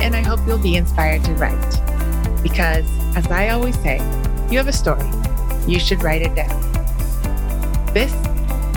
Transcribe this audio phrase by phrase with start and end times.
[0.00, 2.42] and I hope you'll be inspired to write.
[2.42, 2.86] Because,
[3.16, 3.98] as I always say,
[4.50, 5.06] you have a story.
[5.66, 6.58] You should write it down.
[7.92, 8.12] This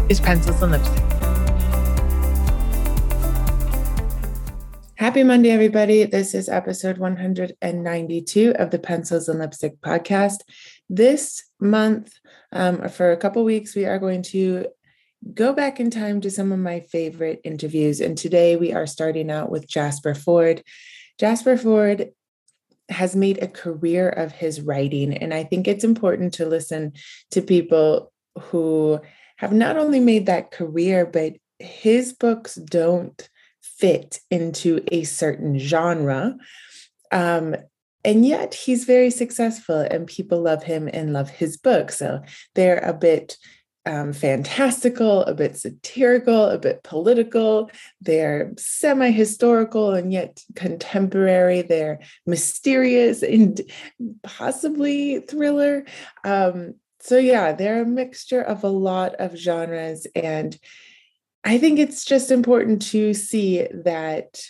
[0.10, 1.04] is Pencils and Lipstick.
[4.96, 6.04] Happy Monday, everybody.
[6.04, 10.42] This is episode 192 of the Pencils and Lipstick podcast.
[10.90, 12.14] This month,
[12.52, 14.68] um, for a couple weeks, we are going to
[15.34, 18.02] go back in time to some of my favorite interviews.
[18.02, 20.64] And today we are starting out with Jasper Fforde.
[21.20, 22.12] Jasper Fforde
[22.90, 25.16] has made a career of his writing.
[25.18, 26.94] And I think it's important to listen
[27.32, 29.00] to people who
[29.38, 33.30] have not only made that career, but his books don't
[33.62, 36.36] fit into a certain genre.
[37.12, 37.56] Um,
[38.06, 41.98] and yet he's very successful and people love him and love his books.
[41.98, 42.22] So
[42.56, 43.38] they're a bit
[43.86, 47.70] um, fantastical, a bit satirical, a bit political.
[48.02, 51.62] They're semi historical and yet contemporary.
[51.62, 53.60] They're mysterious and
[54.24, 55.86] possibly thriller.
[56.24, 60.08] Um, so, yeah, they're a mixture of a lot of genres.
[60.16, 60.58] And
[61.44, 64.42] I think it's just important to see that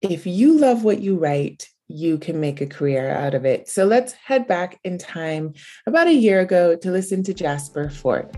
[0.00, 3.68] if you love what you write, you can make a career out of it.
[3.68, 5.54] So let's head back in time
[5.86, 8.34] about a year ago to listen to Jasper Fforde.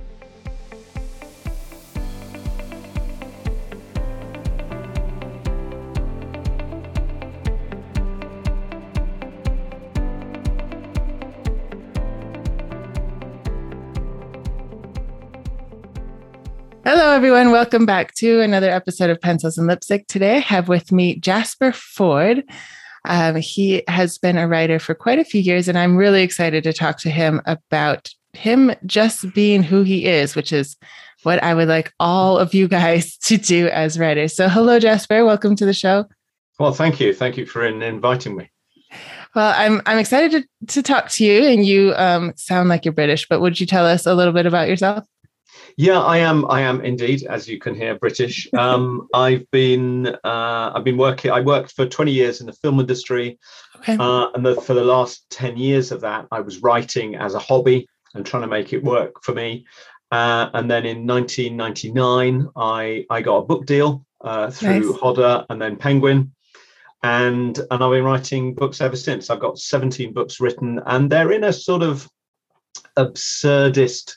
[17.21, 17.53] Everyone.
[17.53, 20.07] Welcome back to another episode of Pencils and Lipstick.
[20.07, 22.45] Today, I have with me Jasper Fforde.
[23.05, 26.65] Um, he has been a writer for quite a few years, and I'm really excited
[26.65, 30.79] to talk to him about him just being who he is, which is
[31.23, 34.35] what I would like all of you guys to do as writers.
[34.35, 35.23] So, hello, Jasper.
[35.23, 36.07] Welcome to the show.
[36.59, 37.13] Well, thank you.
[37.13, 38.51] Thank you for inviting me.
[39.35, 42.95] Well, I'm I'm excited to, to talk to you, and you um, sound like you're
[42.95, 43.29] British.
[43.29, 45.05] But would you tell us a little bit about yourself?
[45.77, 46.49] Yeah, I am.
[46.51, 48.49] I am indeed, as you can hear, British.
[48.61, 51.31] Um, I've been uh, I've been working.
[51.31, 53.39] I worked for 20 years in the film industry,
[53.77, 53.97] okay.
[53.99, 57.39] uh, and the, for the last 10 years of that, I was writing as a
[57.39, 59.65] hobby and trying to make it work for me.
[60.13, 65.01] Uh, and then in 1999, I I got a book deal uh, through nice.
[65.01, 66.33] Hodder and then Penguin,
[67.03, 69.31] and and I've been writing books ever since.
[69.31, 72.09] I've got 17 books written, and they're in a sort of
[72.97, 74.17] absurdist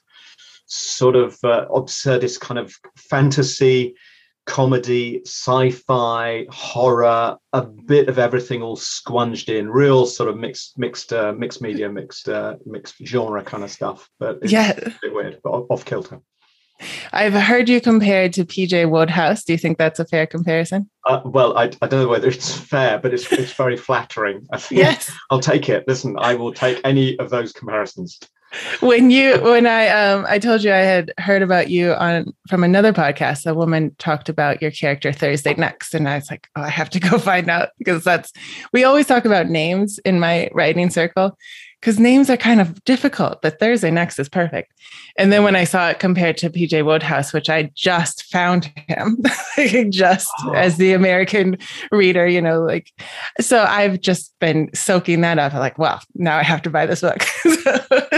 [0.73, 3.95] sort of uh, absurdist kind of fantasy,
[4.45, 11.13] comedy, sci-fi, horror, a bit of everything all squunged in, real sort of mixed, mixed,
[11.13, 14.09] uh, mixed media, mixed, uh, mixed genre kind of stuff.
[14.19, 16.19] But yeah, a bit weird, but off kilter.
[17.13, 19.45] I've heard you compared to PJ Wodehouse.
[19.45, 20.89] Do you think that's a fair comparison?
[21.05, 24.45] Uh, well, I, I don't know whether it's fair, but it's it's very flattering.
[24.51, 25.85] I think yes, I'll take it.
[25.87, 28.19] Listen, I will take any of those comparisons
[28.79, 32.63] when you when I um I told you I had heard about you on from
[32.63, 36.61] another podcast, a woman talked about your character Thursday Next, and I was like, oh,
[36.61, 38.31] I have to go find out because that's
[38.71, 41.37] we always talk about names in my writing circle
[41.83, 43.41] because names are kind of difficult.
[43.41, 44.71] But Thursday Next is perfect.
[45.17, 49.21] And then when I saw it compared to PJ Wodehouse, which I just found him,
[49.89, 50.53] just oh.
[50.53, 51.57] as the American
[51.91, 52.89] reader, you know, like
[53.41, 55.53] so I've just been soaking that up.
[55.53, 57.21] I'm like, well, now I have to buy this book.
[57.43, 58.09] so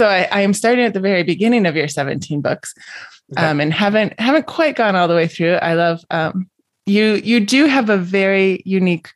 [0.00, 2.74] I, I, am starting at the very beginning of your 17 books
[3.32, 3.46] okay.
[3.46, 5.54] um, and haven't haven't quite gone all the way through.
[5.54, 6.48] I love um,
[6.86, 9.10] you you do have a very unique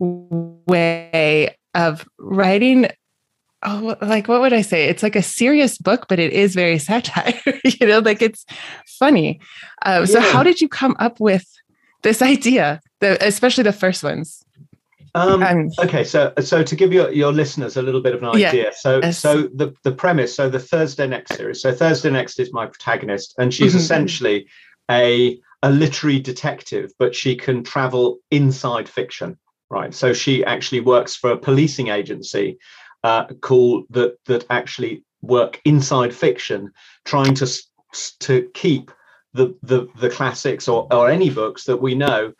[0.00, 2.88] way of writing.
[3.64, 4.88] Oh like what would i say?
[4.88, 7.34] It's like a serious book but it is very satire
[7.64, 8.44] you know like it's
[8.86, 9.40] funny.
[9.82, 11.46] Uh, so how did you come up with
[12.02, 14.44] this idea the, especially the first ones
[15.14, 18.64] um, okay, so so to give your, your listeners a little bit of an idea,
[18.64, 19.18] yeah, so yes.
[19.18, 23.34] so the the premise, so the Thursday Next series, so Thursday Next is my protagonist,
[23.38, 23.78] and she's mm-hmm.
[23.78, 24.46] essentially
[24.90, 29.38] a a literary detective, but she can travel inside fiction,
[29.70, 29.92] right?
[29.94, 32.58] So she actually works for a policing agency
[33.04, 36.70] uh, called that that actually work inside fiction,
[37.04, 37.46] trying to
[38.20, 38.90] to keep
[39.32, 42.32] the the the classics or or any books that we know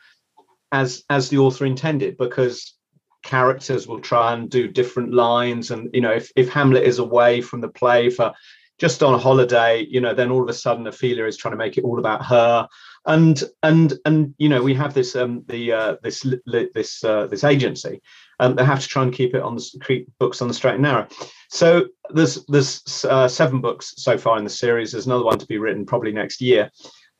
[0.72, 2.74] as as the author intended because
[3.22, 5.70] characters will try and do different lines.
[5.70, 8.32] And you know if, if hamlet is away from the play for
[8.78, 11.58] just on a holiday you know then all of a sudden ophelia is trying to
[11.58, 12.68] make it all about her.
[13.06, 17.44] And and and you know we have this um the uh this this uh this
[17.44, 18.00] agency
[18.38, 20.74] um they have to try and keep it on the keep books on the straight
[20.74, 21.08] and narrow.
[21.50, 24.92] So there's there's uh, seven books so far in the series.
[24.92, 26.70] There's another one to be written probably next year.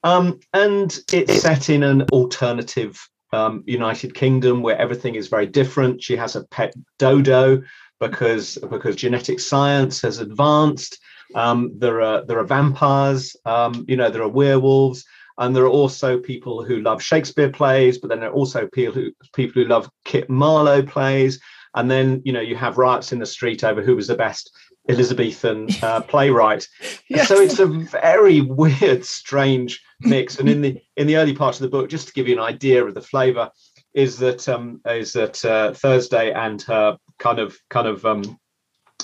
[0.05, 3.01] Um and it's set in an alternative
[3.33, 6.03] um, United Kingdom where everything is very different.
[6.03, 7.63] She has a pet dodo
[8.01, 10.99] because because genetic science has advanced.
[11.35, 13.37] Um, there are there are vampires.
[13.45, 15.05] Um, you know there are werewolves,
[15.37, 17.99] and there are also people who love Shakespeare plays.
[17.99, 21.41] But then there are also people who people who love Kit Marlowe plays.
[21.75, 24.51] And then you know you have riots in the street over who was the best
[24.89, 26.67] Elizabethan uh, playwright.
[27.09, 27.29] yes.
[27.29, 30.39] So it's a very weird, strange mix.
[30.39, 32.43] And in the in the early part of the book, just to give you an
[32.43, 33.51] idea of the flavour,
[33.95, 38.39] is that um, is that uh, Thursday and her kind of kind of um,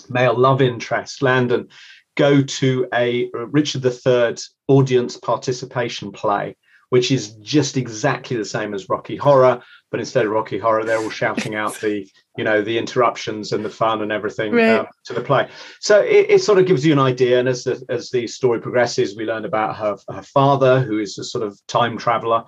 [0.08, 1.68] male love interest, Landon,
[2.16, 4.36] go to a Richard III
[4.68, 6.56] audience participation play,
[6.90, 9.62] which is just exactly the same as Rocky Horror,
[9.94, 12.04] but instead of Rocky Horror, they're all shouting out the
[12.36, 14.80] you know the interruptions and the fun and everything right.
[14.80, 15.48] um, to the play.
[15.78, 18.60] So it, it, sort of gives you an idea, and as the as the story
[18.60, 22.42] progresses, we learn about her her father, who is a sort of time traveler,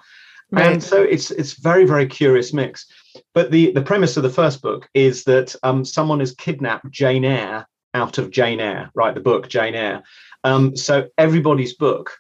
[0.51, 0.73] right.
[0.73, 2.85] and so it's it's very very curious mix.
[3.33, 7.25] But the the premise of the first book is that um, someone has kidnapped Jane
[7.25, 7.65] Eyre
[7.95, 9.15] out of Jane Eyre, right?
[9.15, 10.03] The book Jane Eyre.
[10.43, 12.11] Um, so everybody's book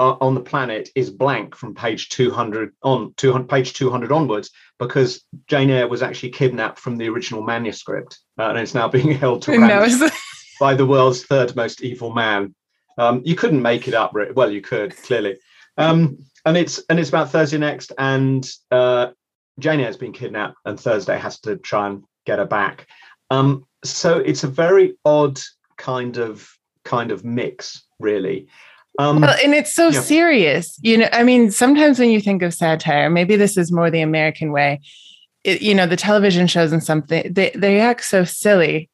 [0.00, 5.22] uh, on the planet is blank from page 200 on 200 page 200 onwards because
[5.46, 9.42] Jane Eyre was actually kidnapped from the original manuscript uh, and it's now being held
[9.42, 10.10] to ransom
[10.60, 12.54] by the world's third most evil man.
[12.96, 15.38] Um, you couldn't make it up, well, you could clearly,
[15.76, 19.08] um, and it's and it's about Thursday next, and uh,
[19.58, 22.88] Jane Eyre's been kidnapped, and Thursday has to try and get her back.
[23.30, 25.38] Um, so it's a very odd
[25.78, 26.50] kind of
[26.84, 28.48] kind of mix, really.
[28.98, 30.00] Um, well, and it's so yeah.
[30.00, 30.78] serious.
[30.82, 34.00] You know, I mean, sometimes when you think of satire, maybe this is more the
[34.00, 34.80] American way.
[35.44, 38.90] It, you know, the television shows and something they they act so silly.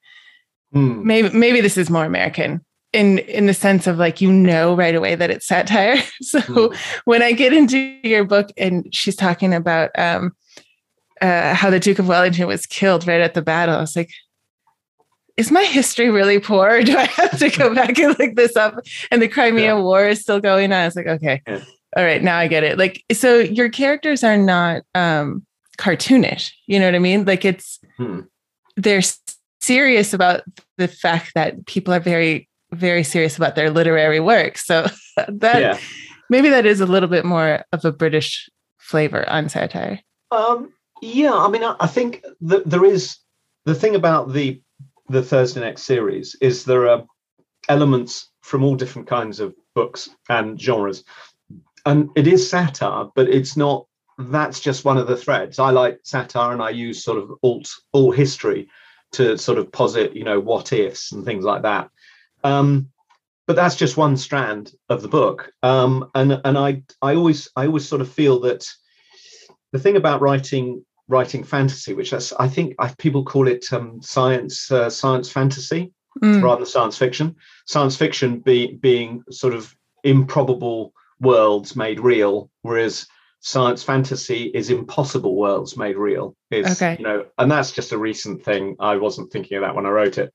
[0.74, 1.02] Mm.
[1.02, 4.94] Maybe maybe this is more American in in the sense of like you know right
[4.94, 5.96] away that it's satire.
[6.22, 6.76] so mm.
[7.04, 10.32] when I get into your book and she's talking about um,
[11.20, 14.10] uh, how the Duke of Wellington was killed right at the battle, I was like,
[15.36, 16.82] is my history really poor?
[16.84, 18.78] Do I have to go back and look this up?
[19.10, 19.80] And the Crimea yeah.
[19.80, 20.80] War is still going on.
[20.80, 21.62] I was like, okay, yeah.
[21.96, 22.78] all right, now I get it.
[22.78, 25.44] Like, so your characters are not um,
[25.78, 26.50] cartoonish.
[26.66, 27.24] You know what I mean?
[27.24, 28.20] Like, it's hmm.
[28.76, 29.02] they're
[29.60, 30.42] serious about
[30.78, 34.58] the fact that people are very, very serious about their literary work.
[34.58, 34.86] So
[35.28, 35.78] that yeah.
[36.30, 38.48] maybe that is a little bit more of a British
[38.78, 40.00] flavor on satire.
[40.30, 40.72] Um,
[41.02, 43.18] yeah, I mean, I, I think that there is
[43.64, 44.60] the thing about the
[45.08, 47.04] the Thursday Next series is there are
[47.68, 51.04] elements from all different kinds of books and genres.
[51.84, 53.86] And it is satire, but it's not
[54.18, 55.58] that's just one of the threads.
[55.58, 58.68] I like satire and I use sort of alt all history
[59.12, 61.90] to sort of posit, you know, what ifs and things like that.
[62.42, 62.88] Um,
[63.46, 65.52] but that's just one strand of the book.
[65.62, 68.68] Um, and and I I always I always sort of feel that
[69.72, 74.70] the thing about writing writing fantasy, which I think I, people call it um, science
[74.70, 76.42] uh, science fantasy mm.
[76.42, 77.36] rather than science fiction.
[77.66, 83.06] Science fiction be, being sort of improbable worlds made real, whereas
[83.40, 86.36] science fantasy is impossible worlds made real.
[86.50, 86.96] Is okay.
[86.98, 88.76] you know, and that's just a recent thing.
[88.80, 90.32] I wasn't thinking of that when I wrote it.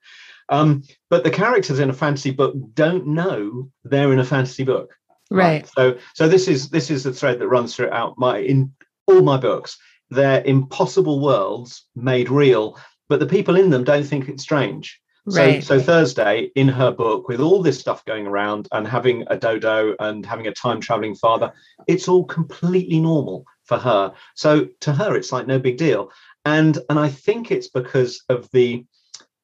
[0.50, 4.94] Um, but the characters in a fantasy book don't know they're in a fantasy book.
[5.30, 5.64] Right.
[5.64, 5.70] right.
[5.76, 8.74] So so this is this is the thread that runs throughout my in
[9.08, 9.78] all my books
[10.12, 12.78] they're impossible worlds made real,
[13.10, 15.02] but the people in them don't think it's strange.
[15.26, 15.64] Right.
[15.64, 19.38] So, so Thursday in her book, with all this stuff going around and having a
[19.38, 21.54] dodo and having a time traveling father,
[21.88, 24.14] it's all completely normal for her.
[24.36, 26.12] So to her, it's like no big deal.
[26.44, 28.86] And and I think it's because of the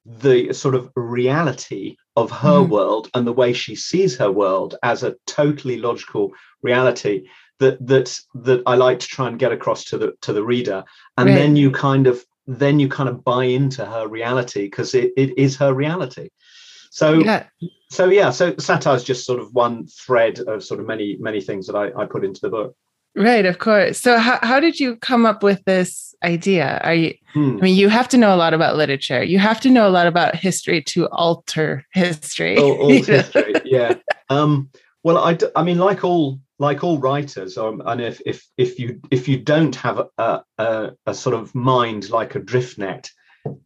[0.05, 2.69] the sort of reality of her mm.
[2.69, 6.31] world and the way she sees her world as a totally logical
[6.63, 7.27] reality
[7.59, 10.83] that that that I like to try and get across to the to the reader,
[11.17, 11.35] and right.
[11.35, 15.37] then you kind of then you kind of buy into her reality because it, it
[15.37, 16.29] is her reality.
[16.91, 17.45] So yeah.
[17.89, 21.41] so yeah, so satire is just sort of one thread of sort of many many
[21.41, 22.75] things that I, I put into the book.
[23.15, 23.99] Right, of course.
[23.99, 26.79] So how how did you come up with this idea?
[26.83, 27.57] Are you hmm.
[27.59, 29.23] I mean you have to know a lot about literature.
[29.23, 32.55] You have to know a lot about history to alter history.
[32.57, 33.95] Oh, history, yeah.
[34.29, 34.69] Um,
[35.03, 38.99] well, I, I mean, like all like all writers, um, and if if if you
[39.11, 43.09] if you don't have a, a, a sort of mind like a drift net,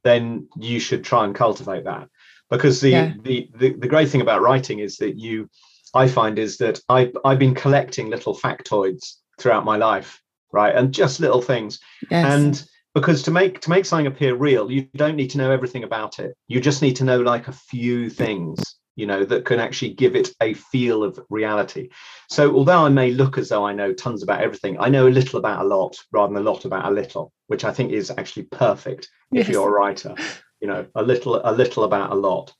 [0.03, 2.09] then you should try and cultivate that.
[2.49, 3.13] Because the, yeah.
[3.21, 5.49] the the the great thing about writing is that you,
[5.93, 10.21] I find, is that I I've been collecting little factoids throughout my life,
[10.51, 11.79] right, and just little things,
[12.09, 12.33] yes.
[12.33, 15.85] and because to make to make something appear real you don't need to know everything
[15.85, 19.59] about it you just need to know like a few things you know that can
[19.59, 21.89] actually give it a feel of reality
[22.29, 25.17] so although i may look as though i know tons about everything i know a
[25.19, 28.11] little about a lot rather than a lot about a little which i think is
[28.11, 29.47] actually perfect yes.
[29.47, 30.13] if you're a writer
[30.61, 32.53] you know a little a little about a lot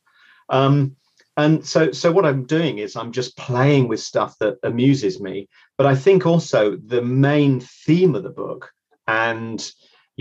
[0.49, 0.95] um,
[1.37, 5.47] and so so what i'm doing is i'm just playing with stuff that amuses me
[5.77, 8.71] but i think also the main theme of the book
[9.07, 9.71] and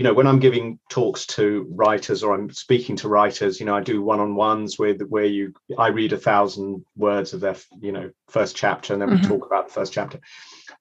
[0.01, 3.75] you know when i'm giving talks to writers or i'm speaking to writers you know
[3.75, 8.09] i do one-on-ones with where you i read a thousand words of their you know
[8.27, 9.21] first chapter and then mm-hmm.
[9.21, 10.19] we talk about the first chapter.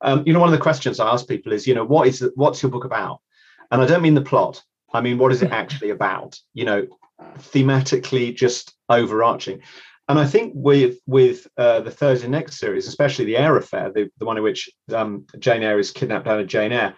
[0.01, 2.27] Um, you know one of the questions i ask people is you know what is
[2.35, 3.21] what's your book about?
[3.71, 4.63] And i don't mean the plot.
[4.95, 6.39] I mean what is it actually about?
[6.55, 6.87] You know
[7.53, 9.61] thematically just overarching.
[10.09, 14.09] And I think with with uh, the Thursday Next series, especially the Eyre affair, the,
[14.17, 16.95] the one in which um, Jane Eyre is kidnapped out of Jane Eyre,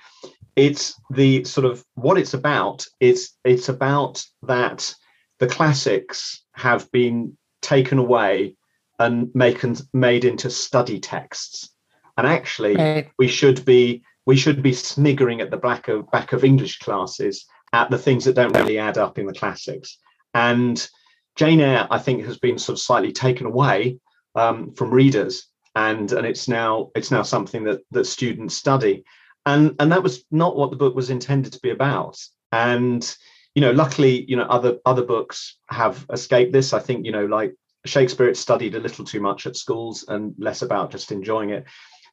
[0.56, 4.94] it's the sort of what it's about it's it's about that
[5.38, 8.54] the classics have been taken away
[8.98, 11.70] and make, made into study texts.
[12.16, 13.10] And actually right.
[13.18, 17.46] we should be we should be sniggering at the back of back of english classes
[17.72, 19.98] at the things that don't really add up in the classics.
[20.34, 20.86] And
[21.34, 23.98] jane eyre i think has been sort of slightly taken away
[24.34, 25.48] um, from readers.
[25.74, 29.04] And and it's now it's now something that that students study
[29.46, 32.18] and and that was not what the book was intended to be about.
[32.52, 33.16] And
[33.54, 36.72] you know luckily you know other other books have escaped this.
[36.72, 40.34] I think you know like shakespeare it's studied a little too much at schools and
[40.38, 41.64] less about just enjoying it.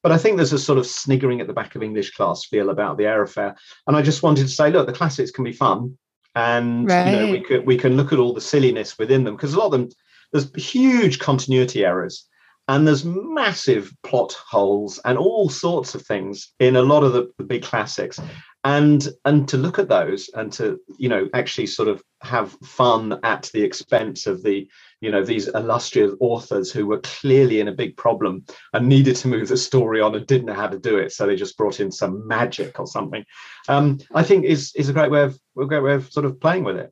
[0.01, 2.69] But i think there's a sort of sniggering at the back of english class feel
[2.69, 5.51] about the Eyre affair and i just wanted to say look the classics can be
[5.51, 5.97] fun.
[6.35, 7.11] And right.
[7.11, 9.59] you know we can we can look at all the silliness within them because a
[9.59, 9.89] lot of them
[10.31, 12.27] there's huge continuity errors
[12.69, 17.27] and there's massive plot holes and all sorts of things in a lot of the,
[17.39, 18.19] the, big classics.
[18.63, 23.19] And and to look at those and to you know actually sort of have fun
[23.23, 24.67] at the expense of the
[25.01, 29.29] you know these illustrious authors who were clearly in a big problem and needed to
[29.29, 31.79] move the story on and didn't know how to do it so they just brought
[31.79, 33.23] in some magic or something
[33.69, 36.39] um, i think is is a great way of a great way of sort of
[36.39, 36.91] playing with it.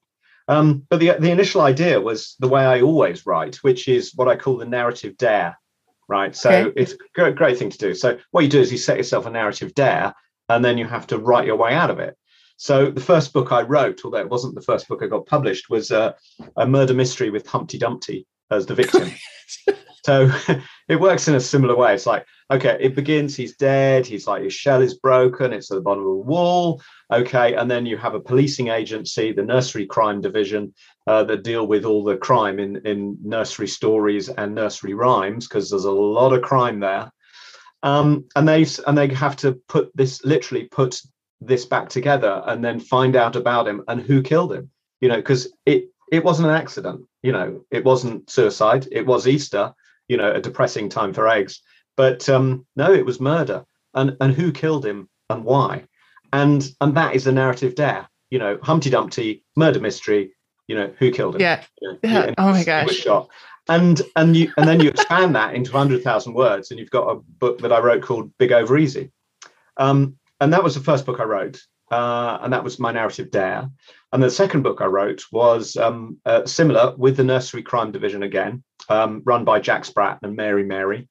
[0.49, 4.29] Um, but the, the initial idea was the way I always write, which is what
[4.29, 5.57] I call the narrative dare
[6.07, 6.35] right?
[6.35, 6.81] So okay.
[6.81, 7.93] it's a great, great thing to do.
[7.93, 10.13] So what you do is you set yourself a narrative dare,
[10.49, 12.15] and then you have to write your way out of it.
[12.57, 15.69] So the first book I wrote, although it wasn't the first book I got published,
[15.69, 16.13] was uh,
[16.55, 19.11] a murder mystery with Humpty Dumpty as the victim.
[20.05, 20.31] so
[20.87, 21.93] it works in a similar way.
[21.93, 25.75] It's like, okay, it begins, he's dead, he's like his shell is broken, it's at
[25.75, 26.81] the bottom of a wall.
[27.11, 30.73] Okay, and then you have a policing agency, the nursery crime division,
[31.07, 35.69] uh, that deal with all the crime in, in nursery stories and nursery rhymes because
[35.69, 37.11] there's a lot of crime there.
[37.83, 40.99] Um, and they and they have to put this literally put
[41.39, 44.69] this back together and then find out about him and who killed him.
[44.99, 47.05] You know, because it it wasn't an accident.
[47.23, 48.87] You know, it wasn't suicide.
[48.91, 49.73] It was Easter.
[50.07, 51.61] You know, a depressing time for eggs.
[51.97, 53.65] But um, no, it was murder.
[53.93, 55.85] And and who killed him and why?
[56.31, 58.07] And and that is the narrative dare.
[58.29, 60.33] You know, Humpty Dumpty, murder mystery,
[60.67, 62.33] you know who killed him yeah, you know, yeah.
[62.37, 63.29] oh my gosh shot
[63.69, 67.15] and and you and then you expand that into 100000 words and you've got a
[67.15, 69.11] book that i wrote called big over easy
[69.77, 73.31] um, and that was the first book i wrote uh, and that was my narrative
[73.31, 73.69] dare
[74.11, 78.23] and the second book i wrote was um, uh, similar with the nursery crime division
[78.23, 81.07] again um, run by jack spratt and mary mary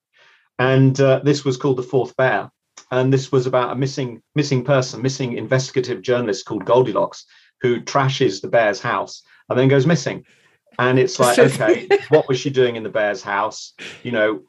[0.59, 2.51] and uh, this was called the fourth bear
[2.91, 7.27] and this was about a missing missing person missing investigative journalist called goldilocks
[7.61, 10.25] who trashes the bear's house and then goes missing.
[10.79, 13.73] And it's like, okay, what was she doing in the bear's house?
[14.03, 14.43] You know,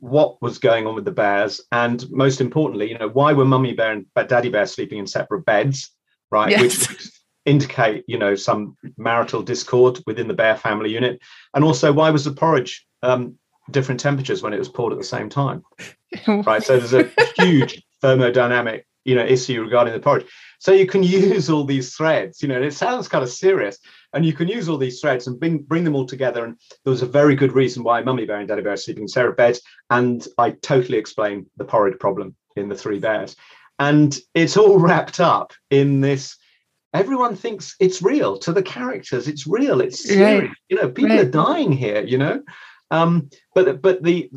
[0.00, 1.60] what was going on with the bears?
[1.72, 5.44] And most importantly, you know, why were mummy bear and daddy bear sleeping in separate
[5.44, 5.90] beds?
[6.30, 6.50] Right.
[6.50, 6.88] Yes.
[6.88, 7.10] Which
[7.44, 11.20] indicate, you know, some marital discord within the bear family unit.
[11.54, 13.36] And also, why was the porridge um,
[13.70, 15.62] different temperatures when it was poured at the same time?
[16.26, 16.62] right.
[16.62, 20.26] So there's a huge thermodynamic, you know, issue regarding the porridge.
[20.58, 21.02] So you can
[21.32, 23.78] use all these threads, you know, and it sounds kind of serious,
[24.12, 26.44] and you can use all these threads and bring, bring them all together.
[26.44, 29.04] And there was a very good reason why Mummy Bear and Daddy Bear are sleeping
[29.04, 29.60] in separate beds.
[29.90, 33.36] And I totally explain the porridge problem in the three bears.
[33.78, 36.36] And it's all wrapped up in this.
[36.92, 39.28] Everyone thinks it's real to the characters.
[39.28, 39.80] It's real.
[39.80, 40.42] It's serious.
[40.42, 40.50] Right.
[40.68, 41.26] You know, people right.
[41.26, 42.04] are dying here.
[42.04, 42.42] You know,
[42.90, 44.28] um, but but the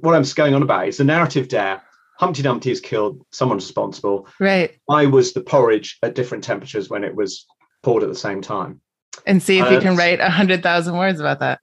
[0.00, 1.82] what I'm going on about is the narrative dare.
[2.18, 3.24] Humpty Dumpty is killed.
[3.30, 4.28] Someone's responsible.
[4.38, 4.76] Right.
[4.90, 7.46] I was the porridge at different temperatures when it was
[7.82, 8.80] poured at the same time.
[9.26, 11.60] And see if uh, you can write a hundred thousand words about that.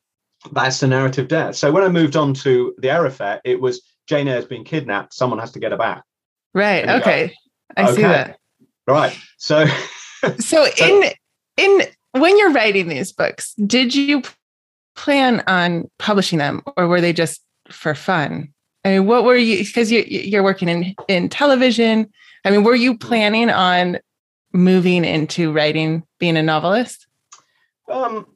[0.51, 1.53] That's the narrative dare.
[1.53, 5.13] So when I moved on to the Eyre affair, it was Jane Eyre's been kidnapped.
[5.13, 6.03] Someone has to get her back.
[6.53, 6.88] Right.
[6.88, 7.27] Okay.
[7.27, 7.33] Go,
[7.77, 7.95] I okay.
[7.95, 8.38] see that.
[8.88, 9.17] Right.
[9.38, 9.65] So.
[10.21, 11.12] so, so in
[11.57, 11.81] in
[12.12, 14.21] when you're writing these books, did you
[14.95, 18.53] plan on publishing them, or were they just for fun?
[18.83, 19.57] I mean, what were you?
[19.57, 22.09] Because you you're working in in television.
[22.45, 24.00] I mean, were you planning on
[24.53, 27.04] moving into writing, being a novelist?
[27.89, 28.27] Um,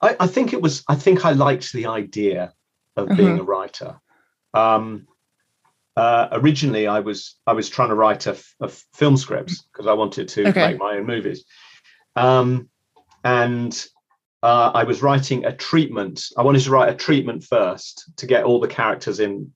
[0.00, 0.84] I, I think it was.
[0.88, 2.52] I think I liked the idea
[2.96, 3.40] of being mm-hmm.
[3.40, 4.00] a writer.
[4.52, 5.06] Um,
[5.96, 9.94] uh, originally, I was I was trying to write a, a film scripts because I
[9.94, 10.68] wanted to okay.
[10.68, 11.44] make my own movies,
[12.16, 12.68] um,
[13.22, 13.86] and
[14.42, 16.24] uh, I was writing a treatment.
[16.36, 19.52] I wanted to write a treatment first to get all the characters in,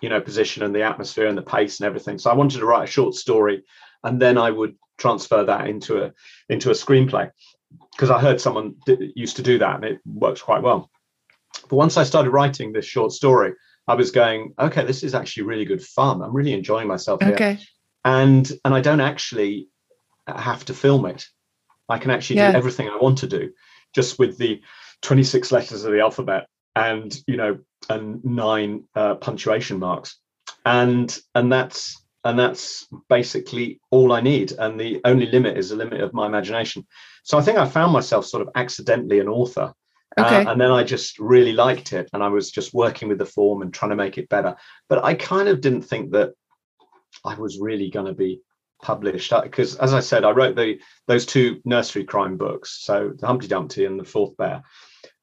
[0.00, 2.18] you know, position and the atmosphere and the pace and everything.
[2.18, 3.64] So I wanted to write a short story,
[4.04, 6.12] and then I would transfer that into a
[6.48, 7.30] into a screenplay
[8.00, 10.90] because I heard someone d- used to do that and it works quite well.
[11.68, 13.52] But once I started writing this short story,
[13.86, 16.22] I was going, okay, this is actually really good fun.
[16.22, 17.34] I'm really enjoying myself here.
[17.34, 17.58] Okay.
[18.06, 19.68] And and I don't actually
[20.26, 21.26] have to film it.
[21.90, 22.52] I can actually yeah.
[22.52, 23.52] do everything I want to do
[23.94, 24.62] just with the
[25.02, 27.58] 26 letters of the alphabet and you know
[27.90, 30.16] and nine uh, punctuation marks
[30.64, 35.76] and and that's and that's basically all i need and the only limit is the
[35.76, 36.86] limit of my imagination
[37.22, 39.72] so i think i found myself sort of accidentally an author
[40.16, 40.44] uh, okay.
[40.44, 43.26] Uh, and then I just really liked it, and I was just working with the
[43.26, 44.56] form and trying to make it better.
[44.88, 46.32] But I kind of didn't think that
[47.24, 48.40] I was really going to be
[48.82, 53.26] published because, as I said, I wrote the those two nursery crime books, so the
[53.26, 54.62] Humpty Dumpty and the Fourth Bear,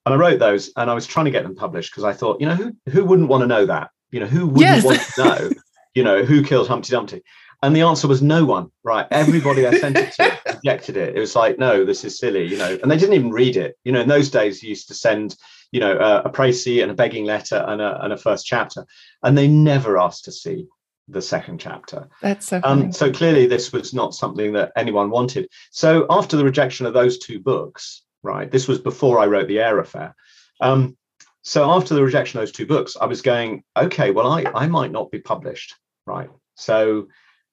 [0.06, 2.40] and I wrote those, and I was trying to get them published because I thought,
[2.40, 3.90] you know, who who wouldn't want to know that?
[4.12, 4.86] You know, who wouldn't yes.
[4.86, 5.50] want to know?
[5.98, 7.22] You know, who killed Humpty Dumpty?
[7.64, 9.08] And the answer was no one, right?
[9.10, 11.16] Everybody I sent it to rejected it.
[11.16, 12.78] It was like, no, this is silly, you know.
[12.82, 13.76] And they didn't even read it.
[13.84, 15.36] You know, in those days, you used to send,
[15.72, 18.86] you know, a, a précis and a begging letter and a, and a first chapter,
[19.24, 20.68] and they never asked to see
[21.08, 22.08] the second chapter.
[22.22, 22.62] That's so.
[22.64, 25.48] Um, so clearly, this was not something that anyone wanted.
[25.72, 28.52] So after the rejection of those two books, right?
[28.52, 30.16] This was before I wrote the Eyre Affair.
[30.62, 30.96] Um,
[31.42, 34.68] so after the rejection of those two books, I was going, okay, well, I I
[34.68, 35.74] might not be published,
[36.08, 36.30] right?
[36.56, 37.08] So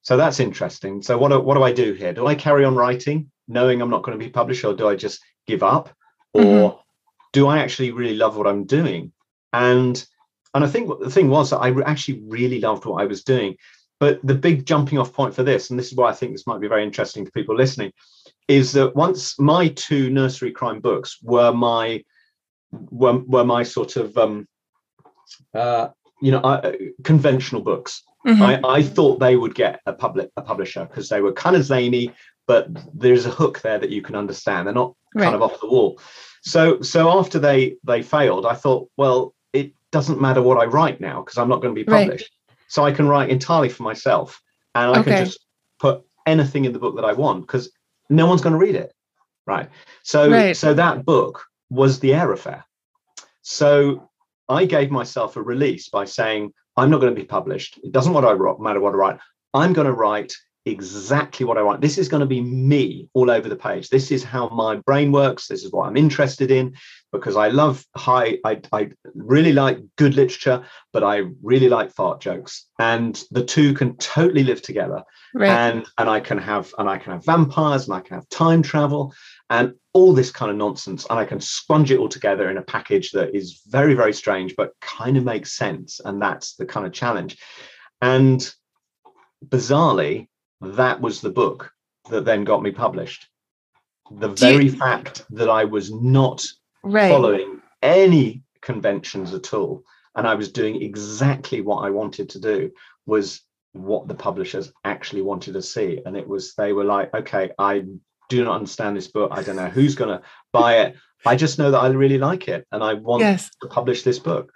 [0.05, 1.01] so that's interesting.
[1.01, 2.13] So what do, what do I do here?
[2.13, 4.95] Do I carry on writing, knowing I'm not going to be published, or do I
[4.95, 5.89] just give up,
[6.33, 6.77] or mm-hmm.
[7.33, 9.11] do I actually really love what I'm doing?
[9.51, 10.05] And
[10.53, 13.23] and I think what the thing was that I actually really loved what I was
[13.23, 13.57] doing.
[13.99, 16.45] But the big jumping off point for this, and this is why I think this
[16.45, 17.91] might be very interesting to people listening,
[18.47, 22.03] is that once my two nursery crime books were my
[22.71, 24.47] were, were my sort of um,
[25.55, 25.87] uh,
[26.21, 28.65] you know uh, conventional books Mm-hmm.
[28.65, 31.63] I, I thought they would get a public a publisher because they were kind of
[31.63, 32.11] zany,
[32.47, 34.67] but there's a hook there that you can understand.
[34.67, 35.25] They're not right.
[35.25, 35.99] kind of off the wall.
[36.41, 40.99] So so after they they failed, I thought, well, it doesn't matter what I write
[40.99, 42.31] now because I'm not going to be published.
[42.49, 42.57] Right.
[42.67, 44.41] So I can write entirely for myself,
[44.73, 45.11] and I okay.
[45.11, 45.45] can just
[45.79, 47.71] put anything in the book that I want because
[48.09, 48.93] no one's going to read it,
[49.45, 49.69] right?
[50.03, 50.57] So right.
[50.57, 52.65] so that book was the Eyre affair.
[53.41, 54.09] So
[54.49, 57.79] I gave myself a release by saying, I'm not going to be published.
[57.83, 59.17] It doesn't matter what I write.
[59.53, 60.33] I'm going to write
[60.65, 61.81] exactly what I want.
[61.81, 63.89] This is going to be me all over the page.
[63.89, 65.47] This is how my brain works.
[65.47, 66.73] This is what I'm interested in
[67.11, 72.19] because I love high, I, I really like good literature, but I really like fart
[72.19, 72.65] jokes.
[72.79, 75.03] And the two can totally live together.
[75.33, 75.49] Right.
[75.49, 78.61] And and I can have and I can have vampires and I can have time
[78.61, 79.13] travel
[79.49, 81.05] and all this kind of nonsense.
[81.09, 84.55] And I can sponge it all together in a package that is very, very strange,
[84.55, 85.99] but kind of makes sense.
[86.03, 87.37] And that's the kind of challenge.
[88.01, 88.53] And
[89.47, 90.27] bizarrely,
[90.61, 91.71] that was the book
[92.09, 93.27] that then got me published.
[94.11, 96.43] The very you, fact that I was not
[96.83, 97.09] right.
[97.09, 99.83] following any conventions at all,
[100.15, 102.71] and I was doing exactly what I wanted to do,
[103.05, 103.41] was
[103.73, 106.01] what the publishers actually wanted to see.
[106.05, 107.85] And it was, they were like, okay, I
[108.29, 109.31] do not understand this book.
[109.33, 110.95] I don't know who's going to buy it.
[111.25, 113.49] I just know that I really like it and I want yes.
[113.61, 114.51] to publish this book.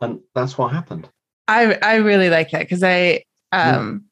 [0.00, 1.08] And that's what happened.
[1.48, 4.06] I, I really like that because I, um,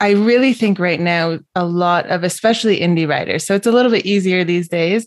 [0.00, 3.44] I really think right now a lot of especially indie writers.
[3.44, 5.06] So it's a little bit easier these days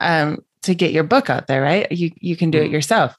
[0.00, 1.90] um, to get your book out there, right?
[1.92, 2.72] You you can do it mm.
[2.72, 3.16] yourself.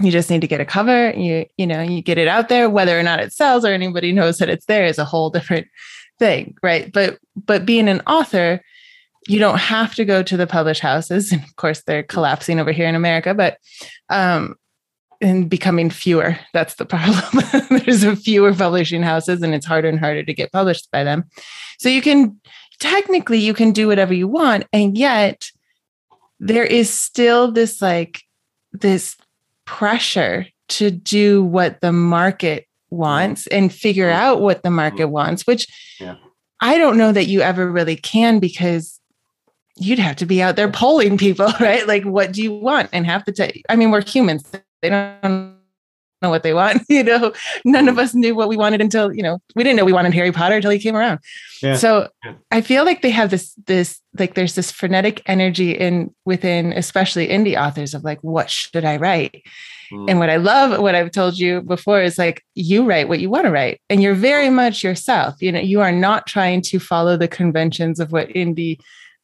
[0.00, 1.10] You just need to get a cover.
[1.10, 2.70] You you know you get it out there.
[2.70, 5.66] Whether or not it sells or anybody knows that it's there is a whole different
[6.20, 6.92] thing, right?
[6.92, 8.62] But but being an author,
[9.26, 11.32] you don't have to go to the publish houses.
[11.32, 13.34] And of course, they're collapsing over here in America.
[13.34, 13.58] But
[14.08, 14.54] um,
[15.20, 16.38] and becoming fewer.
[16.54, 17.44] That's the problem.
[17.70, 21.24] There's a fewer publishing houses and it's harder and harder to get published by them.
[21.78, 22.40] So you can
[22.78, 25.50] technically you can do whatever you want and yet
[26.38, 28.22] there is still this like
[28.72, 29.18] this
[29.66, 34.20] pressure to do what the market wants and figure mm-hmm.
[34.20, 35.12] out what the market mm-hmm.
[35.12, 35.66] wants which
[36.00, 36.16] yeah.
[36.60, 39.00] I don't know that you ever really can because
[39.80, 41.86] you'd have to be out there polling people, right?
[41.86, 42.90] Like, what do you want?
[42.92, 43.50] And have to tell.
[43.68, 44.44] I mean, we're humans;
[44.82, 45.56] they don't
[46.22, 46.82] know what they want.
[46.90, 47.32] You know,
[47.64, 48.00] none of mm.
[48.00, 50.56] us knew what we wanted until you know we didn't know we wanted Harry Potter
[50.56, 51.20] until he came around.
[51.62, 51.76] Yeah.
[51.76, 52.34] So yeah.
[52.50, 57.28] I feel like they have this this like there's this frenetic energy in within especially
[57.28, 59.42] indie authors of like, what should I write?
[59.92, 60.10] Mm.
[60.10, 63.30] And what I love, what I've told you before is like you write what you
[63.30, 65.40] want to write, and you're very much yourself.
[65.40, 68.78] You know, you are not trying to follow the conventions of what indie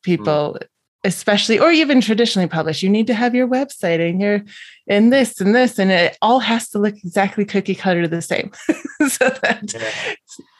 [0.07, 0.66] people mm.
[1.05, 4.40] especially or even traditionally published you need to have your website and your
[4.88, 8.50] and this and this and it all has to look exactly cookie cutter the same
[9.09, 10.14] so that yeah.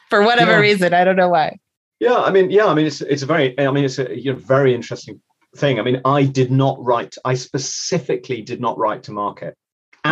[0.09, 0.59] for whatever yeah.
[0.59, 1.57] reason i don't know why
[1.99, 4.33] yeah i mean yeah i mean it's it's a very i mean it's a you
[4.33, 5.19] know, very interesting
[5.55, 9.55] thing i mean i did not write i specifically did not write to market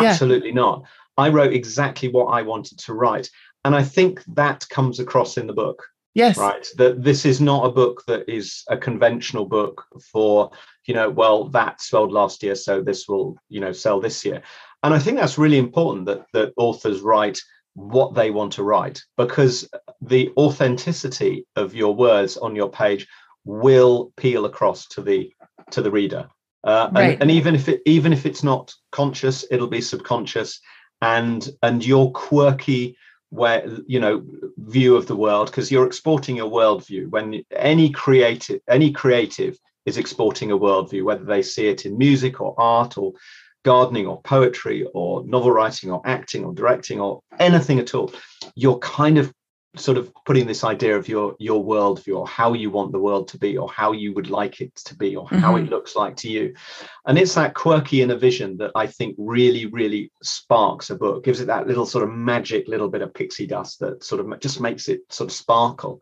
[0.04, 0.56] absolutely yeah.
[0.56, 0.84] not
[1.18, 3.30] i wrote exactly what i wanted to write
[3.64, 5.84] and i think that comes across in the book
[6.16, 6.38] Yes.
[6.38, 6.66] Right.
[6.78, 10.50] That this is not a book that is a conventional book for,
[10.86, 14.42] you know, well, that sold last year, so this will, you know, sell this year.
[14.82, 17.40] And I think that's really important that that authors write
[17.74, 19.70] what they want to write because
[20.02, 23.06] the authenticity of your words on your page
[23.44, 25.34] will peel across to the
[25.72, 26.30] to the reader.
[26.66, 27.14] Uh, right.
[27.14, 30.60] and, and even if it even if it's not conscious, it'll be subconscious
[31.02, 32.98] and and your quirky
[33.30, 34.24] where you know
[34.58, 39.98] view of the world because you're exporting a worldview when any creative any creative is
[39.98, 43.14] exporting a worldview whether they see it in music or art or
[43.64, 48.12] gardening or poetry or novel writing or acting or directing or anything at all
[48.56, 49.34] you're kind of
[49.78, 53.28] sort of putting this idea of your your worldview or how you want the world
[53.28, 55.38] to be or how you would like it to be or mm-hmm.
[55.38, 55.72] how it mm-hmm.
[55.72, 56.54] looks like to you
[57.06, 61.40] and it's that quirky inner vision that i think really really sparks a book gives
[61.40, 64.60] it that little sort of magic little bit of pixie dust that sort of just
[64.60, 66.02] makes it sort of sparkle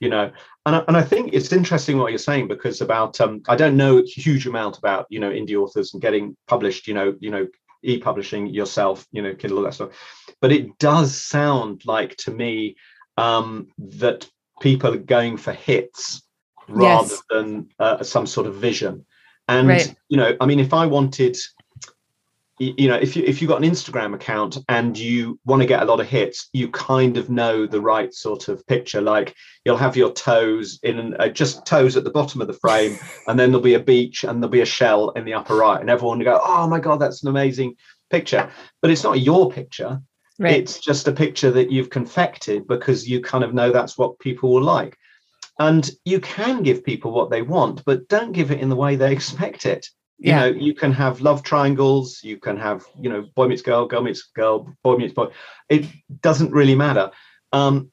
[0.00, 0.30] you know
[0.66, 3.76] and I, and I think it's interesting what you're saying because about um, i don't
[3.76, 7.30] know a huge amount about you know indie authors and getting published you know you
[7.30, 7.46] know
[7.82, 9.90] e-publishing yourself you know kindle all that stuff
[10.40, 12.76] but it does sound like to me
[13.16, 14.28] um, that
[14.60, 16.22] people are going for hits
[16.68, 17.22] rather yes.
[17.30, 19.04] than uh, some sort of vision.
[19.48, 19.94] And right.
[20.08, 21.36] you know, I mean, if I wanted,
[22.58, 25.82] you know, if you if you got an Instagram account and you want to get
[25.82, 29.00] a lot of hits, you kind of know the right sort of picture.
[29.00, 32.98] Like you'll have your toes in uh, just toes at the bottom of the frame,
[33.28, 35.80] and then there'll be a beach and there'll be a shell in the upper right,
[35.80, 37.76] and everyone will go, "Oh my god, that's an amazing
[38.10, 38.50] picture!"
[38.82, 40.02] But it's not your picture.
[40.38, 40.54] Right.
[40.54, 44.52] It's just a picture that you've confected because you kind of know that's what people
[44.52, 44.96] will like.
[45.58, 48.96] And you can give people what they want, but don't give it in the way
[48.96, 49.88] they expect it.
[50.18, 50.40] You yeah.
[50.40, 54.02] know, you can have love triangles, you can have, you know, boy meets girl, girl
[54.02, 55.28] meets girl, boy meets boy.
[55.68, 55.86] It
[56.22, 57.10] doesn't really matter.
[57.52, 57.90] Um,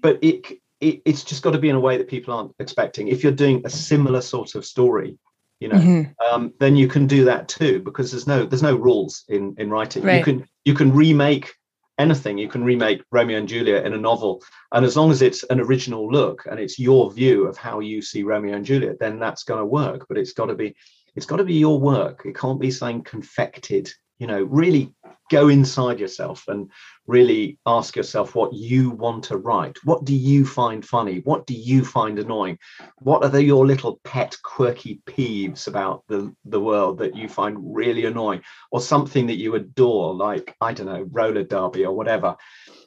[0.00, 3.08] but it, it it's just got to be in a way that people aren't expecting.
[3.08, 5.18] If you're doing a similar sort of story,
[5.62, 6.34] you know mm-hmm.
[6.34, 9.70] um, then you can do that too because there's no there's no rules in in
[9.70, 10.18] writing right.
[10.18, 11.54] you can you can remake
[12.02, 14.42] anything you can remake romeo and juliet in a novel.
[14.72, 18.02] And as long as it's an original look and it's your view of how you
[18.02, 20.06] see romeo and juliet then that's going to work.
[20.08, 20.74] But it's got to be
[21.14, 22.22] it's got to be your work.
[22.24, 24.92] It can't be something confected you know really
[25.32, 26.70] go inside yourself and
[27.06, 29.78] really ask yourself what you want to write.
[29.82, 31.22] What do you find funny?
[31.24, 32.58] What do you find annoying?
[32.98, 37.56] What are the, your little pet quirky peeves about the, the world that you find
[37.58, 38.42] really annoying?
[38.70, 42.36] Or something that you adore like i don't know roller derby or whatever.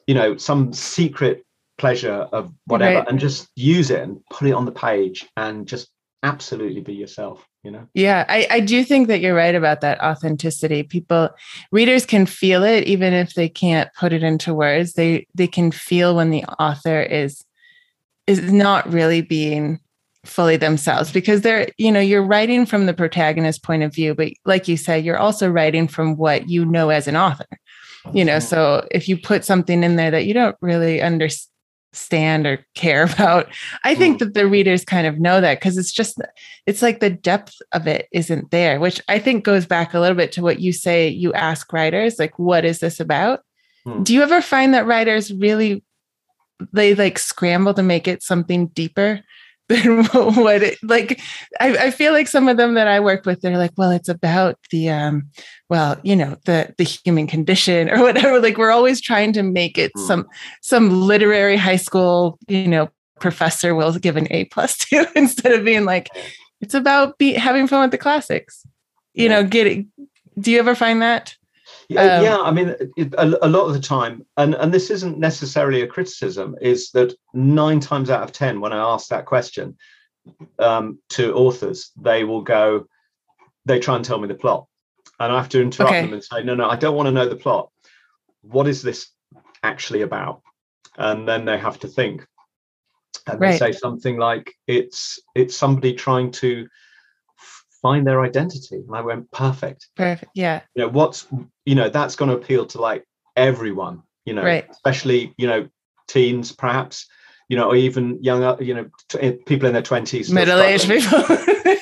[0.06, 1.44] You know some secret
[1.78, 3.08] pleasure of whatever right.
[3.08, 5.90] and just use it and put it on the page and just
[6.22, 7.86] absolutely be yourself you know?
[7.94, 10.84] Yeah I, I do think that you're right about that authenticity.
[10.84, 11.30] People
[11.72, 14.92] readers can feel it even if they can't put it into words.
[14.92, 17.44] They they can feel when the author is
[18.28, 19.80] is not really being
[20.24, 24.32] fully themselves because they're you know you're writing from the protagonist point of view but
[24.44, 27.46] like you said you're also writing from what you know as an author
[28.12, 28.36] you know?
[28.36, 28.46] Mm-hmm.
[28.46, 31.52] So if you put something in there that you don't really understand
[31.96, 33.48] stand or care about.
[33.84, 34.18] I think mm.
[34.20, 36.20] that the readers kind of know that because it's just,
[36.66, 40.16] it's like the depth of it isn't there, which I think goes back a little
[40.16, 43.40] bit to what you say you ask writers, like, what is this about?
[43.86, 44.04] Mm.
[44.04, 45.84] Do you ever find that writers really,
[46.72, 49.20] they like scramble to make it something deeper
[49.68, 51.20] than what it like
[51.60, 54.08] I, I feel like some of them that i work with they're like well it's
[54.08, 55.28] about the um
[55.68, 59.76] well you know the the human condition or whatever like we're always trying to make
[59.76, 60.06] it mm.
[60.06, 60.26] some
[60.62, 65.64] some literary high school you know professor will give an a plus to instead of
[65.64, 66.10] being like
[66.60, 68.64] it's about be having fun with the classics
[69.14, 69.40] you yeah.
[69.40, 69.90] know getting
[70.38, 71.34] do you ever find that
[71.88, 72.38] yeah, um, yeah.
[72.38, 75.86] I mean, it, a, a, lot of the time, and and this isn't necessarily a
[75.86, 79.76] criticism, is that nine times out of ten, when I ask that question
[80.58, 82.86] um, to authors, they will go,
[83.64, 84.66] they try and tell me the plot,
[85.20, 86.02] and I have to interrupt okay.
[86.02, 87.70] them and say, no, no, I don't want to know the plot.
[88.42, 89.08] What is this
[89.62, 90.42] actually about?
[90.98, 92.26] And then they have to think,
[93.26, 93.52] and right.
[93.52, 96.66] they say something like, it's it's somebody trying to
[97.86, 98.82] find their identity.
[98.86, 99.86] And I went, perfect.
[99.94, 100.32] Perfect.
[100.34, 100.62] Yeah.
[100.74, 101.28] You know, what's,
[101.64, 103.04] you know, that's going to appeal to like
[103.36, 104.66] everyone, you know, right.
[104.68, 105.68] especially, you know,
[106.08, 107.06] teens perhaps,
[107.48, 110.32] you know, or even younger, you know, t- eh, people in their 20s.
[110.32, 111.22] Middle aged people.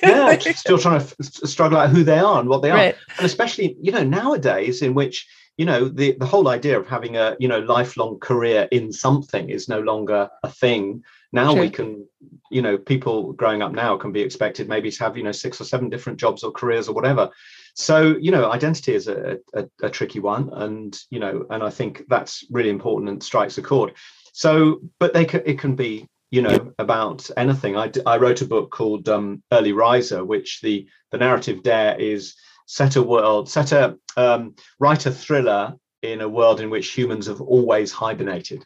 [0.02, 1.16] yeah, still trying to f-
[1.54, 2.94] struggle out who they are and what they right.
[2.94, 2.98] are.
[3.16, 7.16] And especially, you know, nowadays in which, you know, the, the whole idea of having
[7.16, 11.02] a, you know, lifelong career in something is no longer a thing
[11.34, 12.06] now we can
[12.50, 15.60] you know people growing up now can be expected maybe to have you know six
[15.60, 17.30] or seven different jobs or careers or whatever.
[17.74, 21.70] So you know identity is a, a, a tricky one and you know and i
[21.70, 23.94] think that's really important and strikes a chord.
[24.32, 27.76] So but they can it can be you know about anything.
[27.76, 32.34] I, I wrote a book called um, early riser which the the narrative dare is
[32.66, 37.26] set a world set a um, write a thriller in a world in which humans
[37.26, 38.64] have always hibernated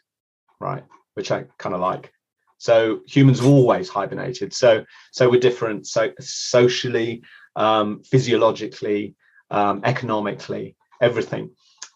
[0.59, 0.83] right?
[1.15, 2.13] Which i kind of like
[2.59, 4.53] so humans have always hibernated.
[4.53, 5.87] So so we're different.
[5.87, 7.23] So socially,
[7.55, 9.15] um, physiologically,
[9.49, 11.51] um, economically, everything.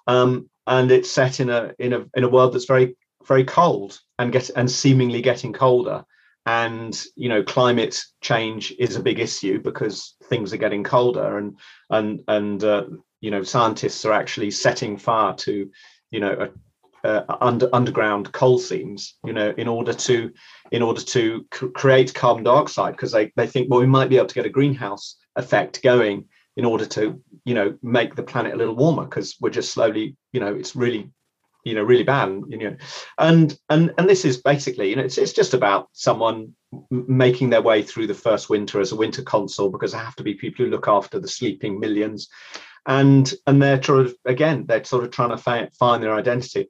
[0.08, 2.96] Um, and it's set in a in a in a world that's very
[3.28, 6.04] very cold and get and seemingly getting colder.
[6.46, 11.58] And you know, climate change is a big issue because things are getting colder, and
[11.90, 12.86] and and uh,
[13.20, 15.70] you know, scientists are actually setting fire to
[16.12, 16.52] you know
[17.04, 20.32] uh, under, underground coal seams, you know, in order to
[20.72, 24.18] in order to c- create carbon dioxide, because they, they think, well, we might be
[24.18, 28.54] able to get a greenhouse effect going in order to, you know, make the planet
[28.54, 31.10] a little warmer, because we're just slowly, you know, it's really,
[31.66, 32.76] you know, really bad, you know,
[33.18, 36.54] and and and this is basically, you know, it's it's just about someone
[36.90, 40.24] making their way through the first winter as a winter consul, because there have to
[40.24, 42.30] be people who look after the sleeping millions.
[42.86, 46.68] And and they're sort of again they're sort of trying to find, find their identity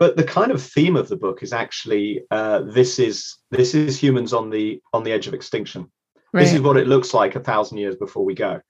[0.00, 4.02] but the kind of theme of the book is actually uh, this is this is
[4.02, 5.88] humans on the on the edge of extinction
[6.32, 6.42] right.
[6.42, 8.60] this is what it looks like a thousand years before we go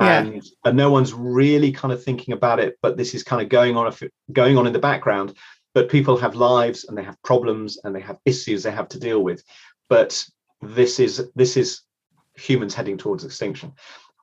[0.00, 0.20] yeah.
[0.20, 3.48] and and no one's really kind of thinking about it but this is kind of
[3.48, 3.94] going on
[4.32, 5.34] going on in the background
[5.74, 8.98] but people have lives and they have problems and they have issues they have to
[8.98, 9.44] deal with
[9.88, 10.24] but
[10.62, 11.82] this is this is
[12.34, 13.72] humans heading towards extinction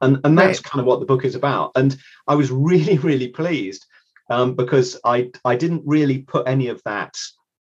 [0.01, 0.63] and and that's right.
[0.63, 1.97] kind of what the book is about and
[2.27, 3.85] i was really really pleased
[4.29, 7.15] um, because I I didn't really put any of that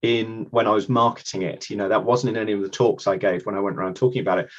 [0.02, 1.70] in when I was marketing it.
[1.70, 3.96] You know, that wasn't in any of the talks I gave when I went around
[3.96, 4.50] talking about it.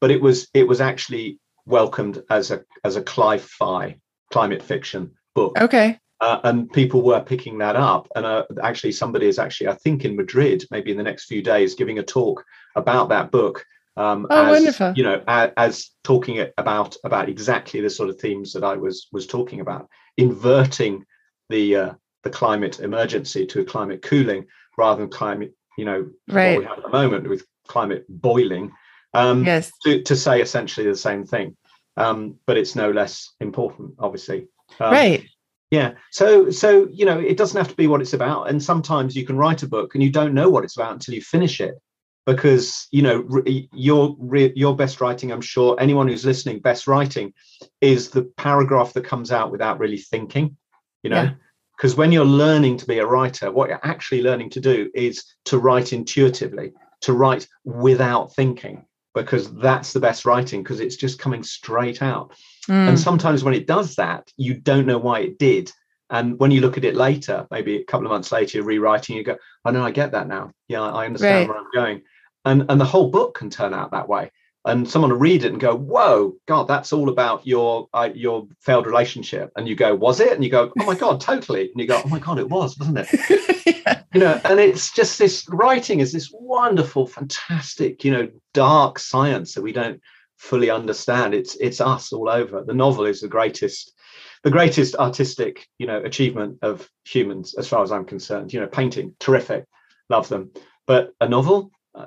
[0.00, 3.98] But it was it was actually welcomed as a as a cli-fi
[4.32, 5.58] climate fiction book.
[5.60, 5.98] Okay.
[6.20, 8.08] Uh, and people were picking that up.
[8.16, 11.42] And uh, actually, somebody is actually, I think, in Madrid, maybe in the next few
[11.42, 12.44] days, giving a talk
[12.74, 13.64] about that book.
[13.96, 14.92] Um, oh, as, wonderful!
[14.96, 19.08] You know, as, as talking about about exactly the sort of themes that I was
[19.12, 21.04] was talking about, inverting
[21.48, 21.92] the uh,
[22.24, 26.54] the climate emergency to a climate cooling rather than climate, you know, right.
[26.54, 28.72] what we have at the moment with climate boiling.
[29.14, 29.70] Um, yes.
[29.84, 31.56] To, to say essentially the same thing,
[31.96, 34.48] um, but it's no less important, obviously.
[34.80, 35.26] Um, right.
[35.70, 35.94] Yeah.
[36.12, 39.26] So so you know, it doesn't have to be what it's about, and sometimes you
[39.26, 41.74] can write a book and you don't know what it's about until you finish it
[42.28, 43.26] because you know
[43.72, 44.14] your
[44.54, 47.32] your best writing i'm sure anyone who's listening best writing
[47.80, 50.54] is the paragraph that comes out without really thinking
[51.02, 51.30] you know
[51.76, 51.98] because yeah.
[51.98, 55.58] when you're learning to be a writer what you're actually learning to do is to
[55.58, 58.84] write intuitively to write without thinking
[59.14, 62.32] because that's the best writing because it's just coming straight out
[62.68, 62.88] mm.
[62.88, 65.70] and sometimes when it does that you don't know why it did
[66.10, 69.16] and when you look at it later maybe a couple of months later you're rewriting
[69.16, 71.48] you go oh no i get that now yeah i understand right.
[71.48, 72.02] where i'm going
[72.44, 74.30] and and the whole book can turn out that way
[74.68, 78.46] and someone will read it and go, "Whoa, God, that's all about your uh, your
[78.60, 81.80] failed relationship." And you go, "Was it?" And you go, "Oh my God, totally." And
[81.80, 84.02] you go, "Oh my God, it was, wasn't it?" yeah.
[84.14, 89.52] You know, and it's just this writing is this wonderful, fantastic, you know, dark science
[89.52, 90.00] that we don't
[90.38, 91.34] fully understand.
[91.34, 92.64] It's it's us all over.
[92.64, 93.92] The novel is the greatest,
[94.44, 98.52] the greatest artistic, you know, achievement of humans, as far as I'm concerned.
[98.52, 99.66] You know, painting, terrific,
[100.08, 100.52] love them,
[100.86, 102.06] but a novel uh,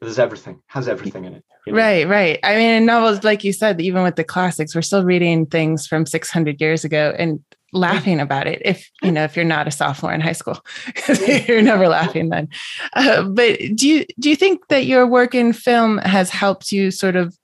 [0.00, 1.78] there's everything has everything in it you know?
[1.78, 2.38] right right.
[2.44, 5.86] I mean in novels like you said even with the classics we're still reading things
[5.86, 9.70] from 600 years ago and laughing about it if you know if you're not a
[9.70, 10.58] sophomore in high school.
[11.48, 12.48] You're never laughing then.
[12.92, 16.90] Uh, but do you do you think that your work in film has helped you
[16.90, 17.36] sort of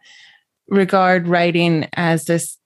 [0.68, 2.58] regard writing as this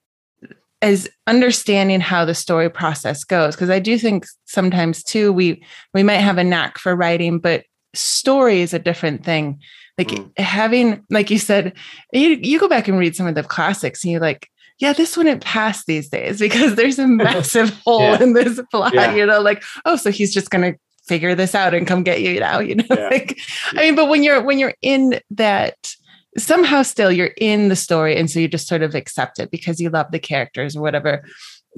[0.83, 3.55] as understanding how the story process goes?
[3.55, 5.65] Because i do think sometimes too we
[5.95, 9.61] we might have a knack for writing but story is a different thing
[9.99, 10.39] like mm.
[10.39, 11.75] having like you said
[12.13, 14.49] you, you go back and read some of the classics and you're like
[14.83, 18.23] yeah, this wouldn't pass these days because there's a massive hole yeah.
[18.23, 19.15] in this plot, yeah.
[19.15, 20.75] you know, like, oh, so he's just gonna
[21.07, 22.85] figure this out and come get you now, you know.
[22.91, 23.09] Yeah.
[23.09, 23.39] Like,
[23.73, 25.95] I mean, but when you're when you're in that
[26.39, 29.81] somehow still you're in the story and so you just sort of accept it because
[29.81, 31.23] you love the characters or whatever.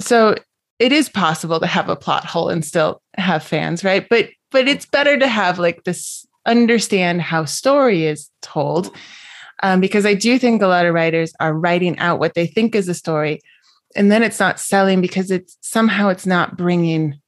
[0.01, 0.37] So
[0.79, 4.09] it is possible to have a plot hole and still have fans, right?
[4.09, 8.91] But but it's better to have like this understand how story is told
[9.63, 12.75] um, because I do think a lot of writers are writing out what they think
[12.75, 13.41] is a story,
[13.97, 17.21] and then it's not selling because it's somehow it's not bringing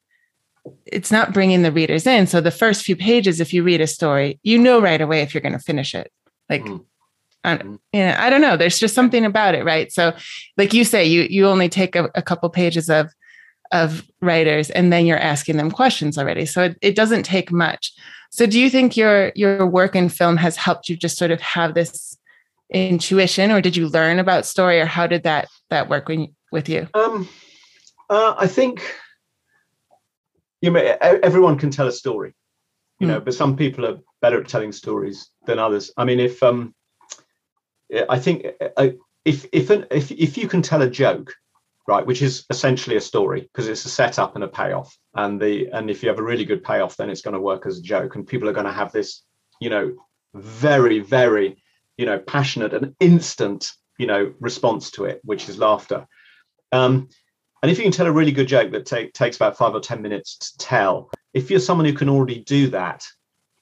[0.85, 2.27] it's not bringing the readers in.
[2.27, 5.33] So the first few pages, if you read a story, you know right away if
[5.33, 6.12] you're going to finish it.
[6.51, 6.85] Like, mm.
[7.45, 8.57] I, you know, I don't know.
[8.57, 9.93] There's just something about it, right?
[9.93, 10.12] So,
[10.57, 13.11] like you say, you you only take a, a couple pages of
[13.72, 16.46] of writers, and then you're asking them questions already.
[16.46, 17.92] So it, it doesn't take much.
[18.31, 21.40] So, do you think your your work in film has helped you just sort of
[21.40, 22.16] have this
[22.70, 26.68] intuition, or did you learn about story, or how did that that work when, with
[26.68, 26.88] you?
[26.94, 27.29] Um,
[28.11, 28.83] uh, I think
[30.61, 32.35] you may, everyone can tell a story,
[32.98, 33.11] you mm.
[33.11, 35.92] know, but some people are better at telling stories than others.
[35.96, 36.74] I mean, if um,
[38.09, 38.88] I think uh,
[39.24, 41.33] if if an, if if you can tell a joke,
[41.88, 45.68] right, which is essentially a story because it's a setup and a payoff, and the
[45.72, 47.83] and if you have a really good payoff, then it's going to work as a
[47.83, 49.22] joke, and people are going to have this,
[49.61, 49.94] you know,
[50.35, 51.57] very very
[51.96, 56.07] you know, passionate and instant, you know, response to it, which is laughter.
[56.72, 57.09] Um,
[57.62, 59.81] and if you can tell a really good joke that take, takes about five or
[59.81, 63.05] 10 minutes to tell, if you're someone who can already do that,